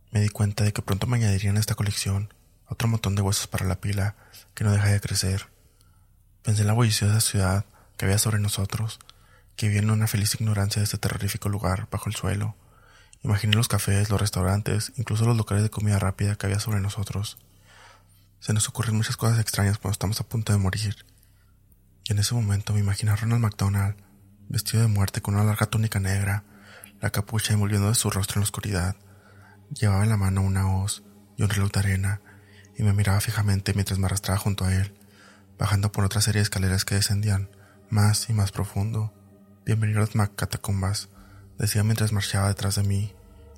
me 0.10 0.20
di 0.20 0.30
cuenta 0.30 0.64
de 0.64 0.74
que 0.74 0.82
pronto 0.82 1.06
me 1.06 1.18
añadirían 1.18 1.58
a 1.58 1.60
esta 1.60 1.76
colección 1.76 2.34
otro 2.68 2.88
montón 2.88 3.14
de 3.14 3.22
huesos 3.22 3.46
para 3.46 3.68
la 3.68 3.80
pila 3.80 4.16
que 4.56 4.64
no 4.64 4.72
deja 4.72 4.88
de 4.88 5.00
crecer. 5.00 5.48
Pensé 6.42 6.62
en 6.62 6.68
la 6.68 6.74
bulliciosa 6.74 7.22
ciudad 7.22 7.66
que 7.98 8.06
había 8.06 8.18
sobre 8.18 8.40
nosotros, 8.40 8.98
que 9.56 9.68
vivía 9.68 9.84
en 9.84 9.92
una 9.92 10.08
feliz 10.08 10.34
ignorancia 10.34 10.80
de 10.80 10.86
este 10.86 10.98
terrorífico 10.98 11.50
lugar 11.50 11.88
bajo 11.92 12.10
el 12.10 12.16
suelo. 12.16 12.56
Imaginé 13.22 13.56
los 13.56 13.68
cafés, 13.68 14.10
los 14.10 14.20
restaurantes, 14.20 14.92
incluso 14.96 15.26
los 15.26 15.38
locales 15.38 15.62
de 15.62 15.70
comida 15.70 16.00
rápida 16.00 16.36
que 16.36 16.48
había 16.48 16.60
sobre 16.60 16.80
nosotros. 16.80 17.38
Se 18.40 18.54
nos 18.54 18.68
ocurren 18.68 18.96
muchas 18.96 19.18
cosas 19.18 19.38
extrañas 19.38 19.78
cuando 19.78 19.94
estamos 19.94 20.20
a 20.20 20.28
punto 20.28 20.52
de 20.52 20.58
morir, 20.58 21.06
y 22.04 22.12
en 22.12 22.20
ese 22.20 22.36
momento 22.36 22.74
me 22.74 22.80
imaginé 22.80 23.12
a 23.12 23.16
Ronald 23.16 23.42
McDonald, 23.42 23.96
vestido 24.50 24.84
de 24.84 24.90
muerte 24.90 25.22
con 25.22 25.36
una 25.36 25.44
larga 25.44 25.66
túnica 25.66 26.00
negra, 26.00 26.44
la 27.02 27.10
capucha 27.10 27.54
envolviendo 27.54 27.90
de 27.90 27.96
su 27.96 28.10
rostro 28.10 28.38
en 28.38 28.42
la 28.42 28.46
oscuridad, 28.46 28.96
Llevaba 29.74 30.04
en 30.04 30.10
la 30.10 30.18
mano 30.18 30.42
una 30.42 30.76
hoz 30.76 31.04
y 31.36 31.44
un 31.44 31.50
reloj 31.50 31.72
de 31.72 31.80
arena 31.80 32.22
y 32.78 32.84
me 32.84 32.94
miraba 32.94 33.20
fijamente 33.22 33.74
mientras 33.74 33.98
me 33.98 34.06
arrastraba 34.06 34.38
junto 34.38 34.66
a 34.66 34.76
él, 34.76 34.94
bajando 35.58 35.92
por 35.92 36.04
otra 36.04 36.22
serie 36.22 36.40
de 36.40 36.44
escaleras 36.44 36.86
que 36.86 36.96
descendían 36.96 37.50
más 37.90 38.30
y 38.30 38.34
más 38.34 38.52
profundo. 38.52 39.14
Bienvenido 39.66 40.04
a 40.04 40.08
las 40.14 40.30
catacumbas, 40.30 41.10
decía 41.58 41.84
mientras 41.84 42.12
marchaba 42.12 42.50
detrás 42.50 42.76
de 42.76 42.84
mí, 42.84 43.16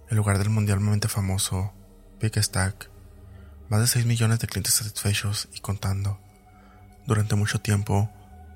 el 0.10 0.18
lugar 0.18 0.38
del 0.38 0.50
mundialmente 0.50 1.08
famoso 1.10 1.74
Big 2.22 2.42
Stack. 2.42 2.90
Más 3.68 3.82
de 3.82 3.88
6 3.88 4.06
millones 4.06 4.40
de 4.40 4.48
clientes 4.48 4.76
satisfechos 4.76 5.50
y 5.54 5.60
contando. 5.60 6.20
Durante 7.08 7.36
mucho 7.36 7.60
tiempo 7.60 8.10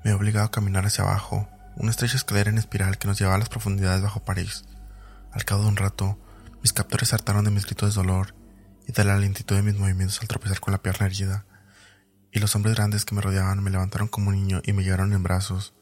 me 0.04 0.12
obligado 0.12 0.46
a 0.46 0.50
caminar 0.50 0.86
hacia 0.86 1.04
abajo, 1.04 1.48
una 1.76 1.90
estrecha 1.90 2.16
escalera 2.16 2.50
en 2.50 2.58
espiral 2.58 2.98
que 2.98 3.08
nos 3.08 3.18
llevaba 3.18 3.36
a 3.36 3.38
las 3.38 3.48
profundidades 3.48 4.02
bajo 4.02 4.24
París. 4.24 4.64
Al 5.32 5.44
cabo 5.44 5.62
de 5.62 5.68
un 5.68 5.76
rato, 5.76 6.18
mis 6.62 6.72
captores 6.72 7.12
hartaron 7.12 7.44
de 7.44 7.50
mis 7.50 7.66
gritos 7.66 7.94
de 7.94 8.02
dolor 8.02 8.34
y 8.86 8.92
de 8.92 9.04
la 9.04 9.16
lentitud 9.16 9.56
de 9.56 9.62
mis 9.62 9.78
movimientos 9.78 10.20
al 10.20 10.28
tropezar 10.28 10.60
con 10.60 10.72
la 10.72 10.82
pierna 10.82 11.06
herida, 11.06 11.44
y 12.32 12.38
los 12.38 12.54
hombres 12.54 12.76
grandes 12.76 13.04
que 13.04 13.14
me 13.14 13.20
rodeaban 13.20 13.62
me 13.62 13.70
levantaron 13.70 14.08
como 14.08 14.28
un 14.28 14.36
niño 14.36 14.62
y 14.64 14.72
me 14.72 14.84
llevaron 14.84 15.12
en 15.12 15.22
brazos. 15.22 15.74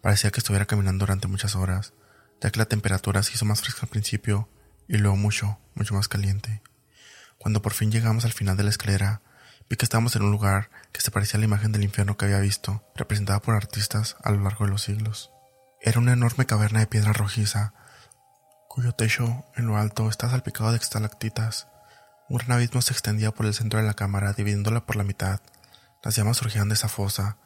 Parecía 0.00 0.30
que 0.30 0.40
estuviera 0.40 0.66
caminando 0.66 1.04
durante 1.04 1.28
muchas 1.28 1.54
horas, 1.56 1.94
ya 2.40 2.50
que 2.50 2.58
la 2.58 2.66
temperatura 2.66 3.22
se 3.22 3.32
hizo 3.34 3.44
más 3.44 3.60
fresca 3.60 3.82
al 3.82 3.88
principio 3.88 4.48
y 4.88 4.98
luego 4.98 5.16
mucho, 5.16 5.58
mucho 5.74 5.94
más 5.94 6.08
caliente. 6.08 6.62
Cuando 7.38 7.62
por 7.62 7.72
fin 7.72 7.90
llegamos 7.90 8.24
al 8.24 8.32
final 8.32 8.56
de 8.56 8.64
la 8.64 8.70
escalera, 8.70 9.22
vi 9.68 9.76
que 9.76 9.84
estábamos 9.84 10.16
en 10.16 10.22
un 10.22 10.30
lugar 10.30 10.70
que 10.92 11.00
se 11.00 11.10
parecía 11.10 11.38
a 11.38 11.40
la 11.40 11.46
imagen 11.46 11.72
del 11.72 11.84
infierno 11.84 12.16
que 12.16 12.26
había 12.26 12.40
visto, 12.40 12.84
representada 12.94 13.40
por 13.40 13.54
artistas 13.54 14.16
a 14.22 14.30
lo 14.30 14.42
largo 14.42 14.64
de 14.64 14.70
los 14.70 14.82
siglos. 14.82 15.32
Era 15.80 16.00
una 16.00 16.12
enorme 16.12 16.46
caverna 16.46 16.80
de 16.80 16.86
piedra 16.86 17.12
rojiza, 17.12 17.74
cuyo 18.68 18.92
techo 18.92 19.44
en 19.54 19.66
lo 19.66 19.76
alto 19.76 20.08
estaba 20.08 20.32
salpicado 20.32 20.70
de 20.70 20.78
estalactitas. 20.78 21.68
Un 22.28 22.38
gran 22.38 22.52
abismo 22.52 22.82
se 22.82 22.92
extendía 22.92 23.30
por 23.30 23.46
el 23.46 23.54
centro 23.54 23.80
de 23.80 23.86
la 23.86 23.94
cámara, 23.94 24.32
dividiéndola 24.32 24.84
por 24.84 24.96
la 24.96 25.04
mitad. 25.04 25.40
Las 26.02 26.16
llamas 26.16 26.36
surgían 26.36 26.68
de 26.68 26.74
esa 26.74 26.88
fosa, 26.88 27.38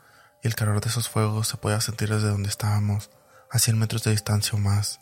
y 0.43 0.49
el 0.49 0.55
calor 0.55 0.81
de 0.81 0.89
esos 0.89 1.09
fuegos 1.09 1.49
se 1.49 1.57
podía 1.57 1.81
sentir 1.81 2.09
desde 2.09 2.29
donde 2.29 2.49
estábamos, 2.49 3.11
a 3.51 3.59
cien 3.59 3.79
metros 3.79 4.03
de 4.05 4.13
distancia 4.13 4.53
o 4.55 4.59
más. 4.59 5.01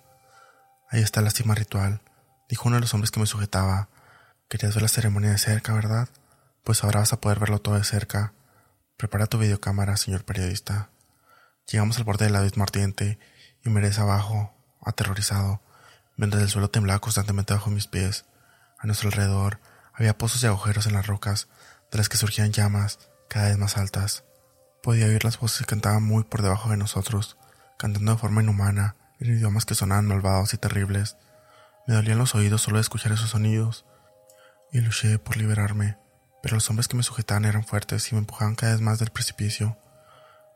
Ahí 0.90 1.02
está 1.02 1.20
la 1.20 1.30
cima 1.30 1.54
ritual, 1.54 2.00
dijo 2.48 2.68
uno 2.68 2.76
de 2.76 2.80
los 2.80 2.94
hombres 2.94 3.10
que 3.10 3.20
me 3.20 3.26
sujetaba. 3.26 3.88
Querías 4.48 4.74
ver 4.74 4.82
la 4.82 4.88
ceremonia 4.88 5.30
de 5.30 5.38
cerca, 5.38 5.74
¿verdad? 5.74 6.08
Pues 6.68 6.84
ahora 6.84 7.00
vas 7.00 7.14
a 7.14 7.20
poder 7.22 7.38
verlo 7.38 7.62
todo 7.62 7.76
de 7.76 7.82
cerca. 7.82 8.34
Prepara 8.98 9.26
tu 9.26 9.38
videocámara, 9.38 9.96
señor 9.96 10.26
periodista. 10.26 10.90
Llegamos 11.66 11.96
al 11.96 12.04
borde 12.04 12.26
del 12.26 12.36
abismo 12.36 12.62
ardiente 12.62 13.18
y 13.64 13.70
miré 13.70 13.90
abajo, 13.96 14.52
aterrorizado, 14.84 15.62
mientras 16.18 16.42
el 16.42 16.50
suelo 16.50 16.68
temblaba 16.68 16.98
constantemente 16.98 17.54
bajo 17.54 17.70
mis 17.70 17.86
pies. 17.86 18.26
A 18.78 18.86
nuestro 18.86 19.08
alrededor 19.08 19.60
había 19.94 20.18
pozos 20.18 20.42
y 20.42 20.46
agujeros 20.46 20.84
en 20.84 20.92
las 20.92 21.06
rocas, 21.06 21.48
de 21.90 21.96
las 21.96 22.10
que 22.10 22.18
surgían 22.18 22.52
llamas 22.52 22.98
cada 23.30 23.48
vez 23.48 23.56
más 23.56 23.78
altas. 23.78 24.24
Podía 24.82 25.06
oír 25.06 25.24
las 25.24 25.38
voces 25.38 25.60
que 25.60 25.70
cantaban 25.70 26.02
muy 26.02 26.24
por 26.24 26.42
debajo 26.42 26.68
de 26.68 26.76
nosotros, 26.76 27.38
cantando 27.78 28.12
de 28.12 28.18
forma 28.18 28.42
inhumana, 28.42 28.94
en 29.20 29.34
idiomas 29.34 29.64
que 29.64 29.74
sonaban 29.74 30.06
malvados 30.06 30.52
y 30.52 30.58
terribles. 30.58 31.16
Me 31.86 31.94
dolían 31.94 32.18
los 32.18 32.34
oídos 32.34 32.60
solo 32.60 32.76
de 32.76 32.82
escuchar 32.82 33.12
esos 33.12 33.30
sonidos, 33.30 33.86
y 34.70 34.82
luché 34.82 35.18
por 35.18 35.38
liberarme, 35.38 35.96
pero 36.42 36.54
los 36.56 36.68
hombres 36.70 36.88
que 36.88 36.96
me 36.96 37.02
sujetaban 37.02 37.44
eran 37.44 37.64
fuertes 37.64 38.10
y 38.10 38.14
me 38.14 38.20
empujaban 38.20 38.54
cada 38.54 38.72
vez 38.72 38.80
más 38.80 38.98
del 38.98 39.10
precipicio. 39.10 39.76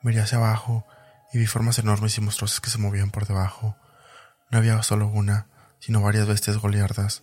Miré 0.02 0.20
hacia 0.20 0.38
abajo 0.38 0.86
y 1.32 1.38
vi 1.38 1.46
formas 1.46 1.78
enormes 1.78 2.16
y 2.18 2.20
monstruosas 2.20 2.60
que 2.60 2.70
se 2.70 2.78
movían 2.78 3.10
por 3.10 3.26
debajo. 3.26 3.76
No 4.50 4.58
había 4.58 4.82
solo 4.82 5.08
una, 5.08 5.46
sino 5.80 6.02
varias 6.02 6.26
bestias 6.26 6.58
goliardas, 6.58 7.22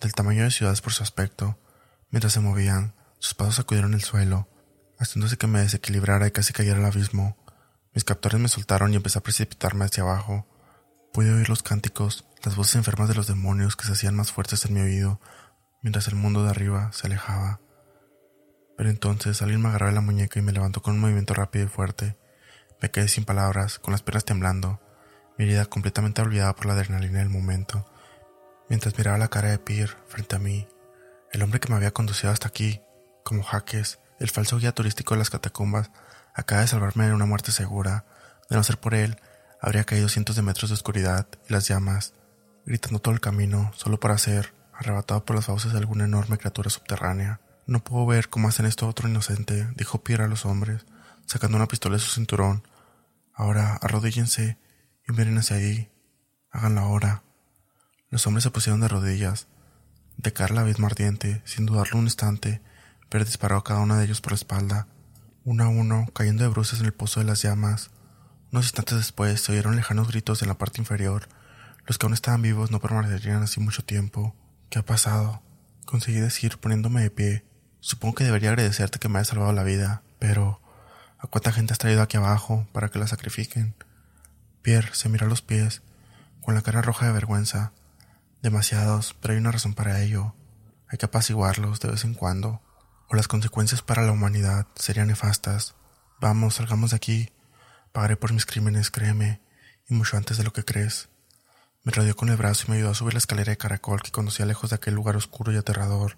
del 0.00 0.12
tamaño 0.12 0.44
de 0.44 0.50
ciudades 0.50 0.80
por 0.80 0.92
su 0.92 1.02
aspecto. 1.02 1.58
Mientras 2.10 2.34
se 2.34 2.40
movían, 2.40 2.94
sus 3.18 3.34
pasos 3.34 3.56
sacudieron 3.56 3.94
el 3.94 4.02
suelo, 4.02 4.48
haciéndose 4.98 5.38
que 5.38 5.46
me 5.46 5.60
desequilibrara 5.60 6.26
y 6.26 6.30
casi 6.30 6.52
cayera 6.52 6.78
al 6.78 6.84
abismo. 6.84 7.36
Mis 7.94 8.04
captores 8.04 8.40
me 8.40 8.48
soltaron 8.48 8.92
y 8.92 8.96
empecé 8.96 9.18
a 9.18 9.22
precipitarme 9.22 9.84
hacia 9.84 10.02
abajo. 10.02 10.46
Pude 11.12 11.32
oír 11.32 11.48
los 11.48 11.62
cánticos, 11.62 12.26
las 12.44 12.56
voces 12.56 12.76
enfermas 12.76 13.08
de 13.08 13.14
los 13.14 13.26
demonios 13.26 13.76
que 13.76 13.86
se 13.86 13.92
hacían 13.92 14.14
más 14.14 14.32
fuertes 14.32 14.64
en 14.64 14.74
mi 14.74 14.80
oído, 14.80 15.20
mientras 15.82 16.08
el 16.08 16.16
mundo 16.16 16.44
de 16.44 16.50
arriba 16.50 16.90
se 16.92 17.06
alejaba. 17.06 17.61
Pero 18.76 18.90
entonces 18.90 19.42
alguien 19.42 19.62
me 19.62 19.68
agarró 19.68 19.86
de 19.86 19.92
la 19.92 20.00
muñeca 20.00 20.38
y 20.38 20.42
me 20.42 20.52
levantó 20.52 20.82
con 20.82 20.94
un 20.94 21.00
movimiento 21.00 21.34
rápido 21.34 21.66
y 21.66 21.68
fuerte. 21.68 22.16
Me 22.80 22.90
quedé 22.90 23.08
sin 23.08 23.24
palabras, 23.24 23.78
con 23.78 23.92
las 23.92 24.02
piernas 24.02 24.24
temblando, 24.24 24.80
mi 25.38 25.44
herida 25.44 25.66
completamente 25.66 26.22
olvidada 26.22 26.54
por 26.54 26.66
la 26.66 26.72
adrenalina 26.74 27.20
del 27.20 27.30
momento 27.30 27.86
mientras 28.72 28.96
miraba 28.96 29.18
la 29.18 29.28
cara 29.28 29.50
de 29.50 29.58
Pierre 29.58 29.94
frente 30.08 30.36
a 30.36 30.38
mí, 30.38 30.66
el 31.30 31.42
hombre 31.42 31.60
que 31.60 31.68
me 31.68 31.76
había 31.76 31.90
conducido 31.90 32.32
hasta 32.32 32.48
aquí, 32.48 32.80
como 33.22 33.42
Jaques, 33.42 33.98
el 34.18 34.30
falso 34.30 34.56
guía 34.56 34.72
turístico 34.72 35.12
de 35.12 35.18
las 35.18 35.28
catacumbas, 35.28 35.90
acaba 36.34 36.62
de 36.62 36.68
salvarme 36.68 37.06
de 37.06 37.12
una 37.12 37.26
muerte 37.26 37.52
segura. 37.52 38.06
De 38.48 38.56
no 38.56 38.64
ser 38.64 38.78
por 38.78 38.94
él, 38.94 39.20
habría 39.60 39.84
caído 39.84 40.08
cientos 40.08 40.36
de 40.36 40.42
metros 40.42 40.70
de 40.70 40.74
oscuridad 40.74 41.26
y 41.46 41.52
las 41.52 41.68
llamas, 41.68 42.14
gritando 42.64 42.98
todo 42.98 43.12
el 43.12 43.20
camino, 43.20 43.72
solo 43.74 44.00
para 44.00 44.16
ser 44.16 44.54
arrebatado 44.72 45.22
por 45.26 45.36
las 45.36 45.44
fauces 45.44 45.72
de 45.72 45.78
alguna 45.78 46.04
enorme 46.04 46.38
criatura 46.38 46.70
subterránea. 46.70 47.40
No 47.66 47.84
puedo 47.84 48.06
ver 48.06 48.28
cómo 48.28 48.48
hacen 48.48 48.66
esto 48.66 48.88
otro 48.88 49.08
inocente, 49.08 49.68
dijo 49.76 50.02
Pierre 50.02 50.24
a 50.24 50.28
los 50.28 50.44
hombres, 50.44 50.84
sacando 51.26 51.56
una 51.56 51.68
pistola 51.68 51.96
de 51.96 52.02
su 52.02 52.10
cinturón. 52.10 52.66
Ahora 53.34 53.78
arrodíllense 53.80 54.58
y 55.08 55.12
miren 55.12 55.38
hacia 55.38 55.56
allí. 55.56 55.88
Háganlo 56.50 56.80
ahora. 56.80 57.22
Los 58.10 58.26
hombres 58.26 58.44
se 58.44 58.50
pusieron 58.50 58.80
de 58.80 58.88
rodillas. 58.88 59.46
De 60.16 60.32
cara 60.32 60.52
a 60.52 60.56
la 60.56 60.60
abismo 60.62 60.86
ardiente, 60.86 61.40
sin 61.44 61.64
dudarlo 61.64 61.98
un 61.98 62.04
instante, 62.04 62.60
pero 63.08 63.24
disparó 63.24 63.56
a 63.56 63.64
cada 63.64 63.80
uno 63.80 63.96
de 63.96 64.04
ellos 64.04 64.20
por 64.20 64.32
la 64.32 64.36
espalda, 64.36 64.86
uno 65.44 65.64
a 65.64 65.68
uno, 65.68 66.06
cayendo 66.14 66.44
de 66.44 66.50
bruces 66.50 66.80
en 66.80 66.86
el 66.86 66.92
pozo 66.92 67.20
de 67.20 67.26
las 67.26 67.42
llamas. 67.42 67.90
Unos 68.50 68.66
instantes 68.66 68.98
después 68.98 69.40
se 69.40 69.52
oyeron 69.52 69.76
lejanos 69.76 70.08
gritos 70.08 70.42
en 70.42 70.48
la 70.48 70.58
parte 70.58 70.80
inferior. 70.80 71.28
Los 71.86 71.96
que 71.96 72.06
aún 72.06 72.12
estaban 72.12 72.42
vivos 72.42 72.70
no 72.70 72.80
permanecerían 72.80 73.42
así 73.42 73.60
mucho 73.60 73.84
tiempo. 73.84 74.36
¿Qué 74.68 74.78
ha 74.78 74.84
pasado? 74.84 75.42
Conseguí 75.86 76.20
decir 76.20 76.58
poniéndome 76.58 77.02
de 77.02 77.10
pie. 77.10 77.44
Supongo 77.84 78.14
que 78.14 78.24
debería 78.24 78.50
agradecerte 78.50 79.00
que 79.00 79.08
me 79.08 79.18
hayas 79.18 79.26
salvado 79.26 79.52
la 79.52 79.64
vida, 79.64 80.02
pero 80.20 80.60
¿a 81.18 81.26
cuánta 81.26 81.50
gente 81.50 81.72
has 81.72 81.80
traído 81.80 82.00
aquí 82.00 82.16
abajo 82.16 82.64
para 82.70 82.90
que 82.90 83.00
la 83.00 83.08
sacrifiquen? 83.08 83.74
Pierre 84.62 84.94
se 84.94 85.08
miró 85.08 85.26
a 85.26 85.28
los 85.28 85.42
pies, 85.42 85.82
con 86.42 86.54
la 86.54 86.62
cara 86.62 86.80
roja 86.80 87.06
de 87.06 87.12
vergüenza. 87.12 87.72
Demasiados, 88.40 89.16
pero 89.20 89.34
hay 89.34 89.40
una 89.40 89.50
razón 89.50 89.74
para 89.74 90.00
ello. 90.00 90.32
Hay 90.86 90.98
que 90.98 91.06
apaciguarlos 91.06 91.80
de 91.80 91.90
vez 91.90 92.04
en 92.04 92.14
cuando, 92.14 92.62
o 93.08 93.16
las 93.16 93.26
consecuencias 93.26 93.82
para 93.82 94.02
la 94.02 94.12
humanidad 94.12 94.68
serían 94.76 95.08
nefastas. 95.08 95.74
Vamos, 96.20 96.54
salgamos 96.54 96.90
de 96.90 96.96
aquí. 96.96 97.32
Pagaré 97.90 98.14
por 98.16 98.32
mis 98.32 98.46
crímenes, 98.46 98.92
créeme, 98.92 99.40
y 99.88 99.94
mucho 99.94 100.16
antes 100.16 100.36
de 100.38 100.44
lo 100.44 100.52
que 100.52 100.64
crees. 100.64 101.08
Me 101.82 101.90
rodeó 101.90 102.14
con 102.14 102.28
el 102.28 102.36
brazo 102.36 102.66
y 102.66 102.70
me 102.70 102.76
ayudó 102.76 102.92
a 102.92 102.94
subir 102.94 103.14
la 103.14 103.18
escalera 103.18 103.50
de 103.50 103.58
caracol 103.58 104.02
que 104.02 104.12
conducía 104.12 104.46
lejos 104.46 104.70
de 104.70 104.76
aquel 104.76 104.94
lugar 104.94 105.16
oscuro 105.16 105.50
y 105.52 105.56
aterrador. 105.56 106.16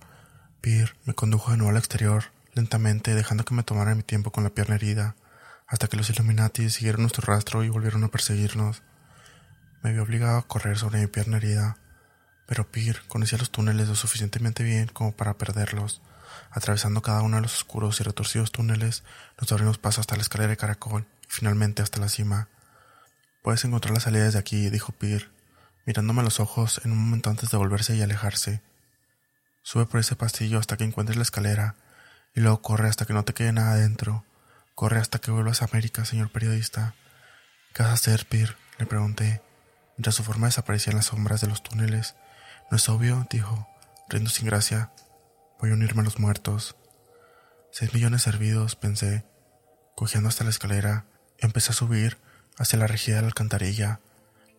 Pierre 0.64 0.94
me 1.04 1.12
condujo 1.12 1.50
de 1.50 1.58
nuevo 1.58 1.72
al 1.72 1.76
exterior, 1.76 2.24
lentamente, 2.54 3.14
dejando 3.14 3.44
que 3.44 3.52
me 3.52 3.64
tomara 3.64 3.94
mi 3.94 4.02
tiempo 4.02 4.32
con 4.32 4.44
la 4.44 4.54
pierna 4.54 4.76
herida, 4.76 5.14
hasta 5.66 5.88
que 5.88 5.98
los 5.98 6.08
Illuminati 6.08 6.70
siguieron 6.70 7.02
nuestro 7.02 7.30
rastro 7.30 7.64
y 7.64 7.68
volvieron 7.68 8.02
a 8.02 8.08
perseguirnos. 8.08 8.82
Me 9.82 9.92
vi 9.92 9.98
obligado 9.98 10.38
a 10.38 10.48
correr 10.48 10.78
sobre 10.78 11.00
mi 11.00 11.06
pierna 11.06 11.36
herida, 11.36 11.76
pero 12.46 12.66
Pir 12.66 13.02
conocía 13.08 13.36
los 13.36 13.50
túneles 13.50 13.88
lo 13.88 13.94
suficientemente 13.94 14.64
bien 14.64 14.88
como 14.88 15.12
para 15.12 15.34
perderlos. 15.34 16.00
Atravesando 16.50 17.02
cada 17.02 17.20
uno 17.20 17.36
de 17.36 17.42
los 17.42 17.56
oscuros 17.56 18.00
y 18.00 18.04
retorcidos 18.04 18.50
túneles, 18.50 19.02
nos 19.38 19.52
abrimos 19.52 19.76
paso 19.76 20.00
hasta 20.00 20.16
la 20.16 20.22
escalera 20.22 20.48
de 20.48 20.56
caracol 20.56 21.04
y 21.24 21.26
finalmente 21.28 21.82
hasta 21.82 22.00
la 22.00 22.08
cima. 22.08 22.48
Puedes 23.42 23.62
encontrar 23.66 23.92
la 23.92 24.00
salida 24.00 24.24
desde 24.24 24.38
aquí, 24.38 24.70
dijo 24.70 24.92
Pir, 24.92 25.30
mirándome 25.84 26.22
a 26.22 26.24
los 26.24 26.40
ojos 26.40 26.80
en 26.86 26.92
un 26.92 27.04
momento 27.04 27.28
antes 27.28 27.50
de 27.50 27.58
volverse 27.58 27.94
y 27.96 28.00
alejarse. 28.00 28.62
Sube 29.64 29.86
por 29.86 29.98
ese 29.98 30.14
pasillo 30.14 30.60
hasta 30.60 30.76
que 30.76 30.84
encuentres 30.84 31.16
la 31.16 31.24
escalera, 31.24 31.74
y 32.34 32.40
luego 32.40 32.62
corre 32.62 32.88
hasta 32.88 33.06
que 33.06 33.14
no 33.14 33.24
te 33.24 33.34
quede 33.34 33.52
nada 33.52 33.74
dentro. 33.74 34.24
Corre 34.76 35.00
hasta 35.00 35.18
que 35.18 35.32
vuelvas 35.32 35.62
a 35.62 35.64
América, 35.64 36.04
señor 36.04 36.30
periodista. 36.30 36.94
¿Qué 37.72 37.82
vas 37.82 37.90
a 37.90 37.94
hacer, 37.94 38.26
Pir? 38.26 38.56
le 38.78 38.86
pregunté, 38.86 39.42
mientras 39.96 40.14
su 40.14 40.22
forma 40.22 40.46
desaparecía 40.46 40.90
en 40.90 40.98
las 40.98 41.06
sombras 41.06 41.40
de 41.40 41.46
los 41.46 41.62
túneles 41.62 42.14
no 42.70 42.76
es 42.76 42.88
obvio, 42.88 43.26
dijo, 43.30 43.68
riendo 44.08 44.30
sin 44.30 44.46
gracia. 44.46 44.90
Voy 45.60 45.70
a 45.70 45.74
unirme 45.74 46.00
a 46.00 46.04
los 46.04 46.18
muertos. 46.18 46.76
Seis 47.70 47.92
millones 47.94 48.22
servidos, 48.22 48.76
pensé. 48.76 49.24
Cogiendo 49.96 50.28
hasta 50.28 50.44
la 50.44 50.50
escalera, 50.50 51.06
empecé 51.38 51.70
a 51.70 51.74
subir 51.74 52.18
hacia 52.58 52.78
la 52.78 52.86
rejilla 52.86 53.16
de 53.16 53.22
la 53.22 53.28
alcantarilla, 53.28 54.00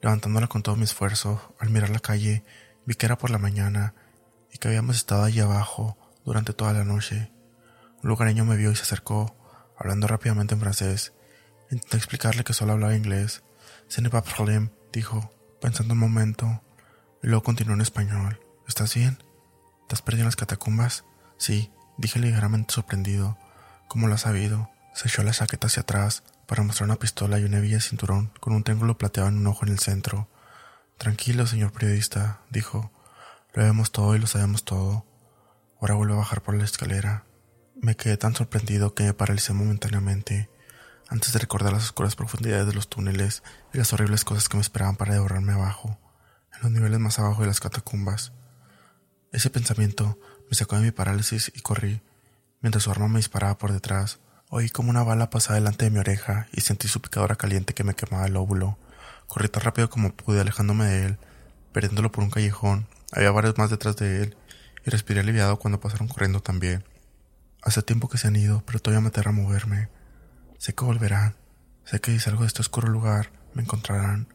levantándola 0.02 0.48
con 0.48 0.64
todo 0.64 0.76
mi 0.76 0.84
esfuerzo. 0.84 1.56
Al 1.60 1.70
mirar 1.70 1.90
la 1.90 2.00
calle, 2.00 2.44
vi 2.86 2.96
que 2.96 3.06
era 3.06 3.18
por 3.18 3.30
la 3.30 3.38
mañana 3.38 3.94
y 4.56 4.58
que 4.58 4.70
habíamos 4.70 4.96
estado 4.96 5.26
allí 5.26 5.42
abajo 5.42 5.98
durante 6.24 6.54
toda 6.54 6.72
la 6.72 6.86
noche. 6.86 7.30
Un 8.02 8.10
lugareño 8.10 8.46
me 8.46 8.56
vio 8.56 8.72
y 8.72 8.76
se 8.78 8.84
acercó, 8.84 9.36
hablando 9.78 10.08
rápidamente 10.08 10.54
en 10.54 10.62
francés. 10.62 11.12
Intenté 11.72 11.98
explicarle 11.98 12.46
que 12.46 12.54
solo 12.54 12.72
hablaba 12.72 12.96
inglés. 12.96 13.44
Ce 13.90 14.02
n'est 14.02 14.10
pas 14.10 14.24
dijo, 14.94 15.30
pensando 15.60 15.94
un 15.94 16.00
momento 16.00 16.64
y 17.22 17.28
luego 17.28 17.44
continuó 17.44 17.76
en 17.76 17.82
español. 17.82 18.40
¿Estás 18.66 18.96
bien? 18.96 19.18
¿Te 19.90 19.96
has 19.96 20.02
perdido 20.02 20.22
en 20.22 20.28
las 20.28 20.38
catacumbas? 20.38 21.04
Sí, 21.38 21.74
dije 21.98 22.20
ligeramente 22.20 22.74
sorprendido. 22.74 23.38
¿Cómo 23.90 24.08
lo 24.08 24.14
has 24.14 24.22
sabido? 24.22 24.70
Se 24.94 25.10
echó 25.10 25.22
la 25.24 25.32
chaqueta 25.32 25.68
hacia 25.68 25.82
atrás 25.82 26.24
para 26.48 26.64
mostrar 26.64 26.88
una 26.88 26.96
pistola 26.96 27.40
y 27.40 27.44
una 27.44 27.58
hebilla 27.58 27.76
de 27.76 27.82
cinturón 27.82 28.32
con 28.40 28.54
un 28.54 28.64
triángulo 28.64 28.98
plateado 28.98 29.28
en 29.28 29.38
un 29.40 29.48
ojo 29.48 29.66
en 29.66 29.74
el 29.74 29.80
centro. 29.80 30.30
Tranquilo, 30.98 31.46
señor 31.46 31.74
periodista, 31.74 32.40
dijo. 32.50 32.95
Lo 33.56 33.64
vemos 33.64 33.94
todo 33.94 34.18
y 34.18 34.20
lo 34.20 34.28
sabemos 34.28 34.66
todo. 34.66 35.06
Ahora 35.80 35.96
vuelvo 35.96 36.16
a 36.16 36.18
bajar 36.18 36.42
por 36.42 36.56
la 36.56 36.66
escalera. 36.66 37.24
Me 37.82 37.96
quedé 37.96 38.18
tan 38.18 38.36
sorprendido 38.36 38.94
que 38.94 39.06
me 39.06 39.14
paralicé 39.14 39.54
momentáneamente 39.54 40.50
antes 41.08 41.32
de 41.32 41.40
recordar 41.40 41.72
las 41.72 41.86
oscuras 41.86 42.18
profundidades 42.18 42.68
de 42.68 42.74
los 42.74 42.90
túneles 42.90 43.44
y 43.74 43.78
las 43.78 43.94
horribles 43.94 44.26
cosas 44.26 44.50
que 44.50 44.58
me 44.58 44.62
esperaban 44.62 44.98
para 44.98 45.14
devorarme 45.14 45.54
abajo, 45.54 45.98
en 46.54 46.64
los 46.64 46.72
niveles 46.72 47.00
más 47.00 47.18
abajo 47.18 47.44
de 47.44 47.48
las 47.48 47.62
catacumbas. 47.62 48.34
Ese 49.32 49.50
pensamiento 49.50 50.20
me 50.50 50.58
sacó 50.58 50.76
de 50.76 50.82
mi 50.82 50.92
parálisis 50.92 51.50
y 51.56 51.62
corrí. 51.62 52.02
Mientras 52.60 52.84
su 52.84 52.92
arma 52.92 53.08
me 53.08 53.20
disparaba 53.20 53.58
por 53.58 53.72
detrás, 53.72 54.20
oí 54.50 54.70
como 54.70 54.90
una 54.90 55.04
bala 55.04 55.30
pasaba 55.30 55.56
delante 55.56 55.86
de 55.86 55.92
mi 55.92 56.00
oreja 56.00 56.50
y 56.52 56.60
sentí 56.60 56.90
su 56.90 57.00
picadora 57.00 57.38
caliente 57.38 57.74
que 57.74 57.86
me 57.86 57.96
quemaba 57.96 58.26
el 58.26 58.36
óvulo. 58.36 58.78
Corrí 59.28 59.48
tan 59.48 59.64
rápido 59.64 59.90
como 59.90 60.14
pude, 60.14 60.42
alejándome 60.42 60.88
de 60.88 61.06
él, 61.06 61.18
perdiéndolo 61.72 62.12
por 62.12 62.26
un 62.26 62.32
callejón. 62.32 62.88
Había 63.16 63.32
varios 63.32 63.58
más 63.58 63.70
detrás 63.70 63.96
de 63.96 64.24
él, 64.24 64.38
y 64.86 64.90
respiré 64.90 65.22
aliviado 65.22 65.58
cuando 65.58 65.80
pasaron 65.80 66.10
corriendo 66.10 66.42
también. 66.42 66.84
Hace 67.62 67.82
tiempo 67.82 68.10
que 68.10 68.18
se 68.18 68.28
han 68.28 68.36
ido, 68.36 68.62
pero 68.66 68.80
todavía 68.80 69.00
me 69.00 69.08
aterra 69.08 69.32
moverme. 69.32 69.88
Sé 70.58 70.76
que 70.76 70.84
volverán. 70.84 71.38
Sé 71.86 72.02
que 72.02 72.12
si 72.12 72.20
salgo 72.20 72.42
de 72.42 72.48
este 72.48 72.62
oscuro 72.62 72.90
lugar, 72.90 73.32
me 73.54 73.62
encontrarán. 73.62 74.28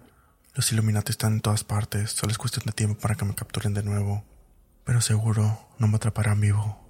Los 0.55 0.73
Illuminati 0.73 1.11
están 1.11 1.35
en 1.35 1.41
todas 1.43 1.63
partes, 1.63 2.13
solo 2.13 2.33
es 2.33 2.39
cuestión 2.39 2.65
de 2.65 2.73
tiempo 2.73 2.99
para 2.99 3.17
que 3.17 3.27
me 3.27 3.35
capturen 3.35 3.75
de 3.75 3.83
nuevo. 3.83 4.25
Pero 4.85 5.03
seguro 5.03 5.69
no 5.79 5.87
me 5.87 5.97
atraparán 5.97 6.41
vivo. 6.41 6.90